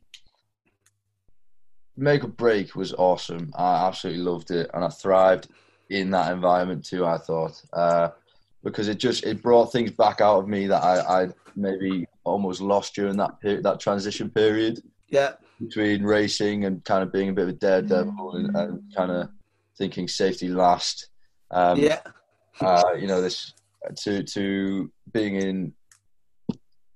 [2.00, 3.52] Make or Break was awesome.
[3.56, 5.50] I absolutely loved it, and I thrived
[5.90, 7.06] in that environment too.
[7.06, 8.10] I thought uh,
[8.64, 12.62] because it just it brought things back out of me that I, I maybe almost
[12.62, 14.80] lost during that period, that transition period.
[15.10, 19.12] Yeah, between racing and kind of being a bit of a daredevil and, and kind
[19.12, 19.30] of
[19.78, 21.10] thinking safety last.
[21.52, 22.00] Um, yeah,
[22.62, 23.54] uh, you know this
[23.98, 25.74] to to being in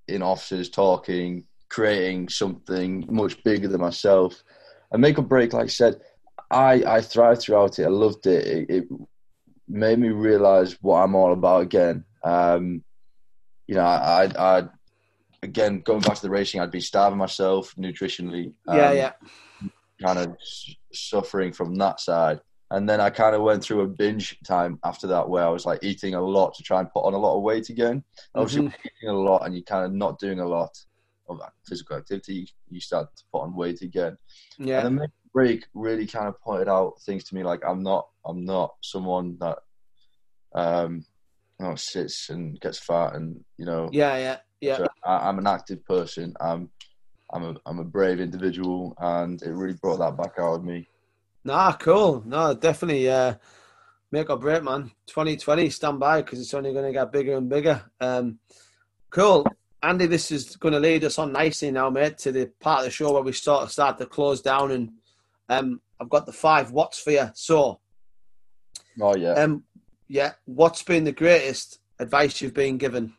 [0.07, 4.43] in offices talking, creating something much bigger than myself.
[4.93, 5.99] And make or break, like I said,
[6.49, 7.85] I, I thrived throughout it.
[7.85, 8.45] I loved it.
[8.45, 8.87] It, it
[9.67, 12.05] made me realize what I'm all about again.
[12.23, 12.83] Um,
[13.67, 14.63] you know, I, I, I,
[15.41, 18.53] again, going back to the racing, I'd be starving myself nutritionally.
[18.67, 19.11] Um, yeah, yeah.
[20.01, 20.37] Kind of
[20.93, 22.39] suffering from that side.
[22.69, 25.65] And then I kind of went through a binge time after that where I was
[25.65, 28.03] like eating a lot to try and put on a lot of weight again.
[28.35, 28.87] Obviously, mm-hmm.
[28.97, 30.75] eating a lot and you're kind of not doing a lot
[31.29, 34.17] of physical activity, you start to put on weight again.
[34.57, 34.85] Yeah.
[34.85, 38.45] And then break really kind of pointed out things to me like I'm not I'm
[38.45, 39.57] not someone that
[40.53, 41.03] um
[41.59, 45.39] you know, sits and gets fat and you know yeah yeah yeah so I, am
[45.39, 46.69] an active person I'm
[47.33, 50.87] I'm a I'm a brave individual and it really brought that back out of me
[51.45, 52.23] Nah, cool.
[52.25, 53.35] No, definitely uh,
[54.11, 54.91] make or break, man.
[55.07, 57.83] 2020, stand by because it's only going to get bigger and bigger.
[57.99, 58.39] Um,
[59.09, 59.45] cool.
[59.83, 62.85] Andy, this is going to lead us on nicely now, mate, to the part of
[62.85, 64.71] the show where we sort of start to close down.
[64.71, 64.91] And
[65.49, 67.29] um, I've got the five what's for you.
[67.35, 67.81] So,
[69.01, 69.33] oh, yeah.
[69.33, 69.65] Um,
[70.07, 73.13] yeah, what's been the greatest advice you've been given?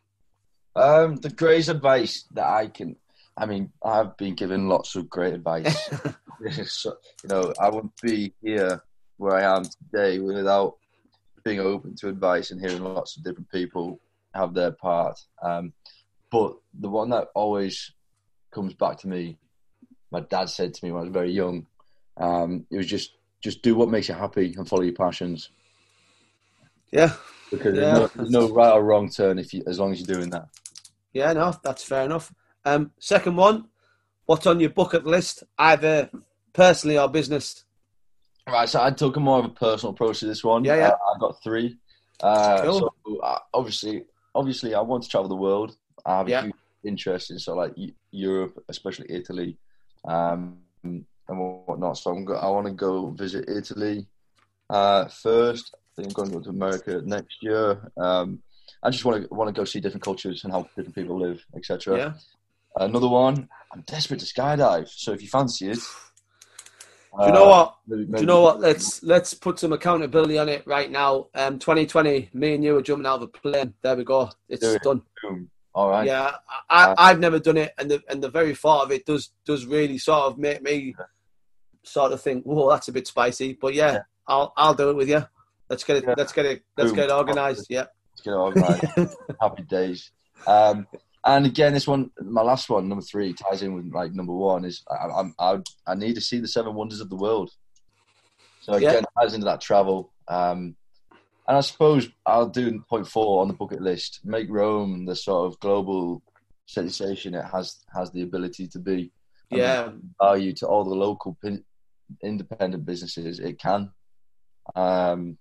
[0.75, 2.97] Um, the greatest advice that I can,
[3.37, 5.91] I mean, I've been given lots of great advice.
[6.67, 8.83] so, you know, I wouldn't be here
[9.19, 10.77] where I am today without
[11.45, 14.01] being open to advice and hearing lots of different people
[14.35, 15.21] have their part.
[15.43, 15.75] Um,
[16.35, 17.93] but the one that always
[18.51, 19.39] comes back to me,
[20.11, 21.67] my dad said to me when I was very young,
[22.17, 25.51] um, it was just just do what makes you happy and follow your passions.
[26.91, 27.13] Yeah,
[27.53, 27.81] because yeah.
[27.81, 30.31] There's, no, there's no right or wrong turn if you as long as you're doing
[30.31, 30.49] that.
[31.13, 32.35] Yeah, no, that's fair enough.
[32.65, 33.69] Um, second one,
[34.27, 36.11] what's on your bucket list, either
[36.53, 37.65] personally or business?
[38.49, 40.65] Right, so I took a more of a personal approach to this one.
[40.65, 40.89] Yeah, yeah.
[40.89, 41.79] Uh, I got three.
[42.21, 42.93] Uh, cool.
[43.07, 44.03] So uh, obviously,
[44.35, 45.77] obviously, I want to travel the world.
[46.05, 46.43] I have a yeah.
[46.43, 47.75] huge interest in so like
[48.11, 49.57] Europe, especially Italy,
[50.07, 51.99] um, and whatnot.
[51.99, 54.07] So I'm go- I want to go visit Italy
[54.71, 55.75] uh, first.
[55.75, 57.91] I think I'm going to go to America next year.
[57.97, 58.43] Um,
[58.83, 61.45] I just want to want to go see different cultures and how different people live,
[61.57, 61.97] etc.
[61.97, 62.13] Yeah.
[62.77, 63.49] Another one.
[63.73, 64.89] I'm desperate to skydive.
[64.89, 65.79] So if you fancy it,
[67.21, 67.77] do you know what?
[67.87, 68.13] Maybe, maybe.
[68.15, 68.61] Do you know what?
[68.61, 71.29] Let's let's put some accountability on it right now.
[71.35, 73.75] Um, 2020, me and you are jumping out of a plane.
[73.83, 74.31] There we go.
[74.49, 74.83] It's it.
[74.83, 75.03] done.
[75.23, 75.49] Boom.
[75.75, 76.07] All right.
[76.07, 76.33] Yeah,
[76.71, 79.67] I, I've never done it, and the and the very thought of it does does
[79.67, 80.95] really sort of make me
[81.83, 83.59] sort of think, whoa, that's a bit spicy.
[83.61, 84.03] But yeah, yeah.
[84.29, 85.27] I'll I'll do it with you.
[85.69, 86.05] Let's get it.
[86.07, 86.15] Yeah.
[86.17, 86.63] Let's get it.
[86.77, 86.97] Let's Boom.
[86.97, 87.67] get it organised.
[87.69, 87.87] Yeah.
[88.13, 89.17] Let's get it organised.
[89.41, 90.11] Happy days.
[90.47, 90.87] Um,
[91.27, 94.65] and again, this one, my last one, number three, ties in with like number one.
[94.65, 97.51] Is I'm I, I need to see the seven wonders of the world.
[98.61, 99.23] So again, yeah.
[99.23, 100.13] ties into that travel.
[100.29, 100.77] Um,
[101.47, 104.21] and I suppose I'll do point four on the bucket list.
[104.25, 106.23] Make Roam the sort of global
[106.67, 109.13] sensation it has has the ability to be.
[109.51, 111.65] Yeah, value to all the local pin,
[112.23, 113.93] independent businesses it can.
[114.75, 115.39] Um,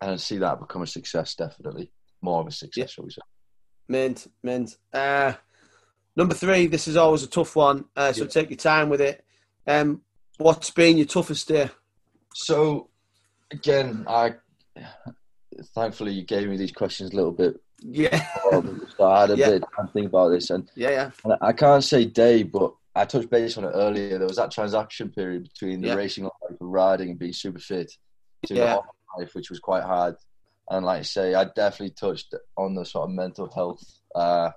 [0.00, 1.90] and I see that become a success, definitely
[2.22, 2.90] more of a success.
[2.90, 3.22] Shall we say?
[3.88, 4.76] mint, mint.
[4.92, 5.32] Uh,
[6.14, 6.66] number three.
[6.68, 8.28] This is always a tough one, uh, so Yeah.
[8.30, 9.24] take your time with it.
[9.66, 10.02] Um,
[10.38, 11.70] what's been your toughest day?
[12.34, 12.88] So,
[13.50, 14.34] again, I
[15.74, 17.60] thankfully you gave me these questions a little bit.
[17.82, 18.26] Yeah,
[18.96, 19.46] So I had a Yeah.
[19.50, 22.42] bit of time to think about this, and yeah, yeah, And I can't say day,
[22.42, 24.18] but I touched base on it earlier.
[24.18, 25.94] There was that transaction period between the Yeah.
[25.94, 27.90] racing life and riding and being super fit
[28.46, 28.76] to Yeah.
[28.76, 30.16] the life, which was quite hard.
[30.68, 33.82] And like I say, I definitely touched on the sort of mental health
[34.14, 34.50] uh,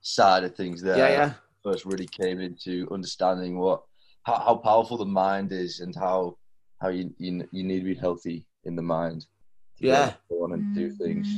[0.00, 0.98] side of things there.
[0.98, 1.32] yeah, yeah.
[1.62, 3.82] First, really came into understanding what
[4.24, 6.36] how, how powerful the mind is and how
[6.80, 9.26] how you, you you need to be healthy in the mind.
[9.78, 10.14] To Yeah.
[10.30, 11.28] go on and do things.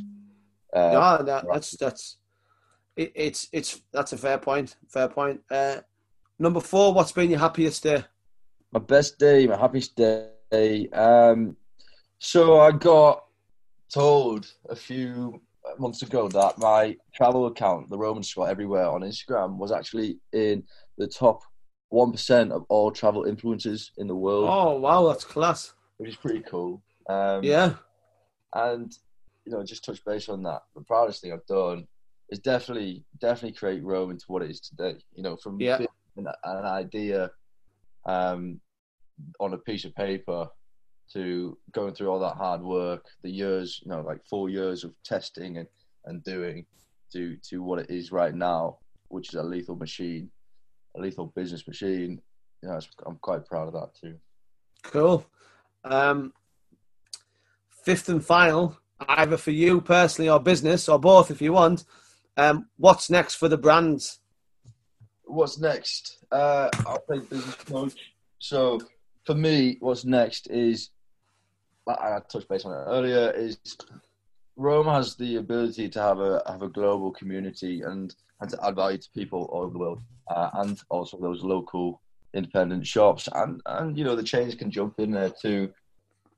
[0.72, 2.18] Uh, No, that, that's that's
[2.96, 4.76] it, it's it's that's a fair point.
[4.88, 5.40] Fair point.
[5.50, 5.80] Uh,
[6.38, 6.92] number four.
[6.94, 8.04] What's been your happiest day?
[8.72, 10.88] My best day, my happiest day.
[10.92, 11.56] Um,
[12.18, 13.24] so I got
[13.92, 15.40] told a few
[15.78, 20.62] months ago that my travel account, the Roman Squad Everywhere on Instagram, was actually in
[20.98, 21.42] the top
[21.90, 25.72] one percent of all travel influencers in the world, Oh wow, that's class.
[25.98, 26.82] which is pretty cool.
[27.08, 27.74] Um, Yeah,
[28.54, 28.92] and
[29.44, 30.62] you know, just touch base on that.
[30.74, 31.86] The proudest thing I've done
[32.30, 34.96] is definitely, definitely create Roam into what it is today.
[35.14, 35.78] You know, from Yeah.
[36.16, 37.30] an, an idea
[38.06, 38.60] um,
[39.38, 40.48] on a piece of paper
[41.12, 44.96] to going through all that hard work, the years, you know, like four years of
[45.04, 45.68] testing and,
[46.06, 46.66] and doing
[47.12, 48.78] to to what it is right now,
[49.08, 50.28] which is a lethal machine,
[50.96, 52.20] a lethal business machine.
[52.62, 54.18] You know, it's- I'm quite proud of that too.
[54.82, 55.24] cool.
[55.84, 56.32] Um,
[57.86, 58.76] fifth and final,
[59.08, 61.84] either for you personally or business or both, if you want.
[62.36, 64.18] Um, what's next for the brands?
[65.26, 66.24] what's next?
[66.32, 68.14] Uh, I'll play business coach.
[68.38, 68.80] So
[69.24, 70.90] for me, what's next is
[71.86, 73.30] I touched base on it earlier.
[73.32, 73.58] Is
[74.56, 78.76] Roam has the ability to have a have a global community and and to add
[78.76, 82.00] value to people all over the world, uh, and also those local
[82.34, 85.72] independent shops and and you know the chains can jump in there too.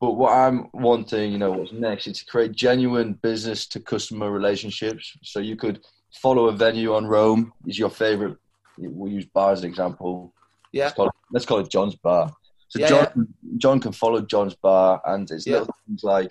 [0.00, 4.30] But what I'm wanting, you know, what's next is to create genuine business to customer
[4.30, 5.16] relationships.
[5.24, 5.80] So you could
[6.14, 8.36] follow a venue on Roam is your favorite.
[8.76, 10.32] We'll use bar as an example.
[10.72, 12.30] Yeah, Let's call it, let's call it John's Bar.
[12.68, 15.60] So Yeah, John, John can follow John's Bar, and it's Yeah.
[15.60, 16.30] little things like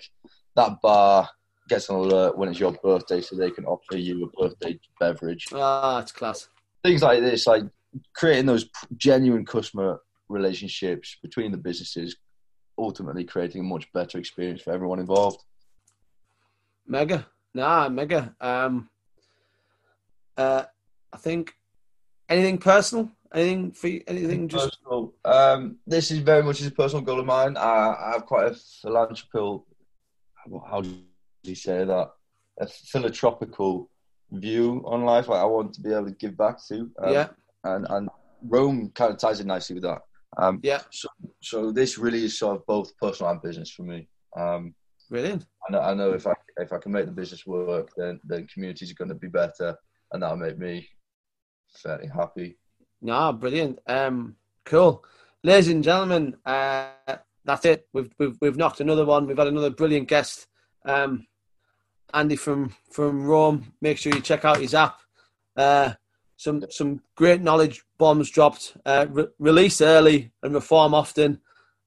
[0.54, 1.28] that bar
[1.68, 5.46] gets an alert when it's your birthday, so they can offer you a birthday beverage.
[5.52, 6.48] ah, it's class.
[6.84, 7.64] Things like this, like
[8.14, 12.16] creating those genuine customer relationships between the businesses,
[12.78, 15.42] ultimately creating a much better experience for everyone involved.
[16.86, 17.26] Mega.
[17.54, 18.34] Nah, mega.
[18.40, 18.88] Um,
[20.36, 20.64] uh,
[21.12, 21.54] I think
[22.28, 25.14] anything personal, anything for you, anything just personal.
[25.24, 27.56] Um, this is very much a personal goal of mine.
[27.56, 29.66] I, I have quite a philanthropical.
[30.70, 30.94] How do
[31.42, 32.10] you say that?
[32.60, 33.90] A philanthropical
[34.32, 35.28] view on life.
[35.28, 36.90] Like I want to be able to give back to.
[36.98, 37.28] Um, yeah,
[37.64, 38.08] And and
[38.42, 40.02] Roam kind of ties in nicely with that.
[40.38, 41.08] Um, yeah, so
[41.42, 44.08] so this really is sort of both personal and business for me.
[44.36, 44.74] Um,
[45.10, 45.46] brilliant.
[45.68, 48.46] I know, I know if I if I can make the business work, then then
[48.46, 49.76] communities are going to be better,
[50.12, 50.88] and that'll make me
[51.82, 52.56] fairly happy.
[53.02, 53.80] No, brilliant.
[53.86, 55.04] Um, cool,
[55.42, 56.36] ladies and gentlemen.
[56.46, 56.90] Uh,
[57.44, 57.88] that's it.
[57.92, 59.26] We've we've we've knocked another one.
[59.26, 60.46] We've had another brilliant guest,
[60.84, 61.26] um,
[62.14, 63.72] Andy from from Roam.
[63.80, 65.00] Make sure you check out his app.
[65.56, 65.94] Uh,
[66.38, 68.76] some some great knowledge bombs dropped.
[68.86, 71.40] Uh, re- release early and reform often,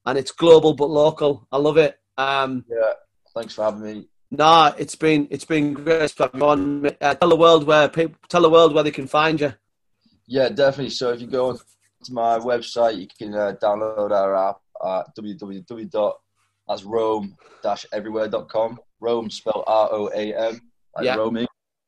[0.06, 1.48] and it's global but local.
[1.50, 1.98] I love it.
[2.18, 2.92] Um, Yeah,
[3.34, 4.06] thanks for having me.
[4.30, 6.86] nah, it's been it's been great to have you on.
[7.00, 9.54] Uh, tell the world where people tell the world where they can find you.
[10.26, 10.90] Yeah, definitely.
[10.90, 16.12] So if you go to my website, you can uh, download our app at www.
[16.68, 18.78] That's roam-everywhere.com.
[19.00, 20.60] Roam spelled R-O-A-M,
[20.94, 21.16] like Yeah.
[21.16, 21.46] roaming.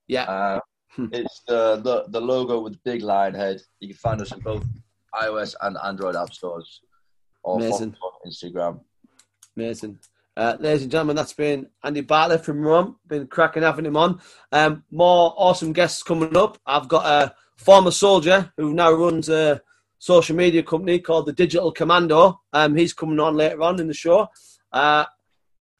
[0.08, 0.58] Yeah.
[0.98, 3.60] Uh, it's the, the the logo with the big lion head.
[3.80, 4.64] You can find us in both
[5.14, 6.80] iOS and Android app stores,
[7.42, 7.96] or Amazing.
[8.02, 8.80] on Instagram.
[9.56, 9.98] Amazing.
[10.36, 12.96] Uh, ladies and gentlemen, that's been Andy Bartlett from Roam.
[13.06, 14.20] Been cracking having him on.
[14.50, 16.58] Um, more awesome guests coming up.
[16.66, 19.62] I've got a former soldier who now runs a
[19.98, 22.40] social media company called the Digital Commando.
[22.52, 24.28] Um, he's coming on later on in the show.
[24.72, 25.04] Uh,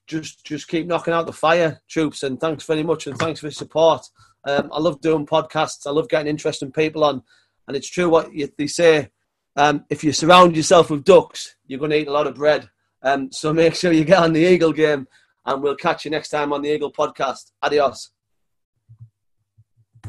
[0.07, 3.47] just just keep knocking out the fire, troops, and thanks very much and thanks for
[3.47, 4.07] your support.
[4.47, 5.87] Um, I love doing podcasts.
[5.87, 7.23] I love getting interesting people on,
[7.67, 9.11] and it's true what you, they say.
[9.57, 12.69] Um, if you surround yourself with ducks, you're going to eat a lot of bread.
[13.03, 15.07] Um, so make sure you get on the Eagle game.
[15.47, 17.53] and we'll catch you next time on the Eagle podcast.
[17.63, 18.14] Adios.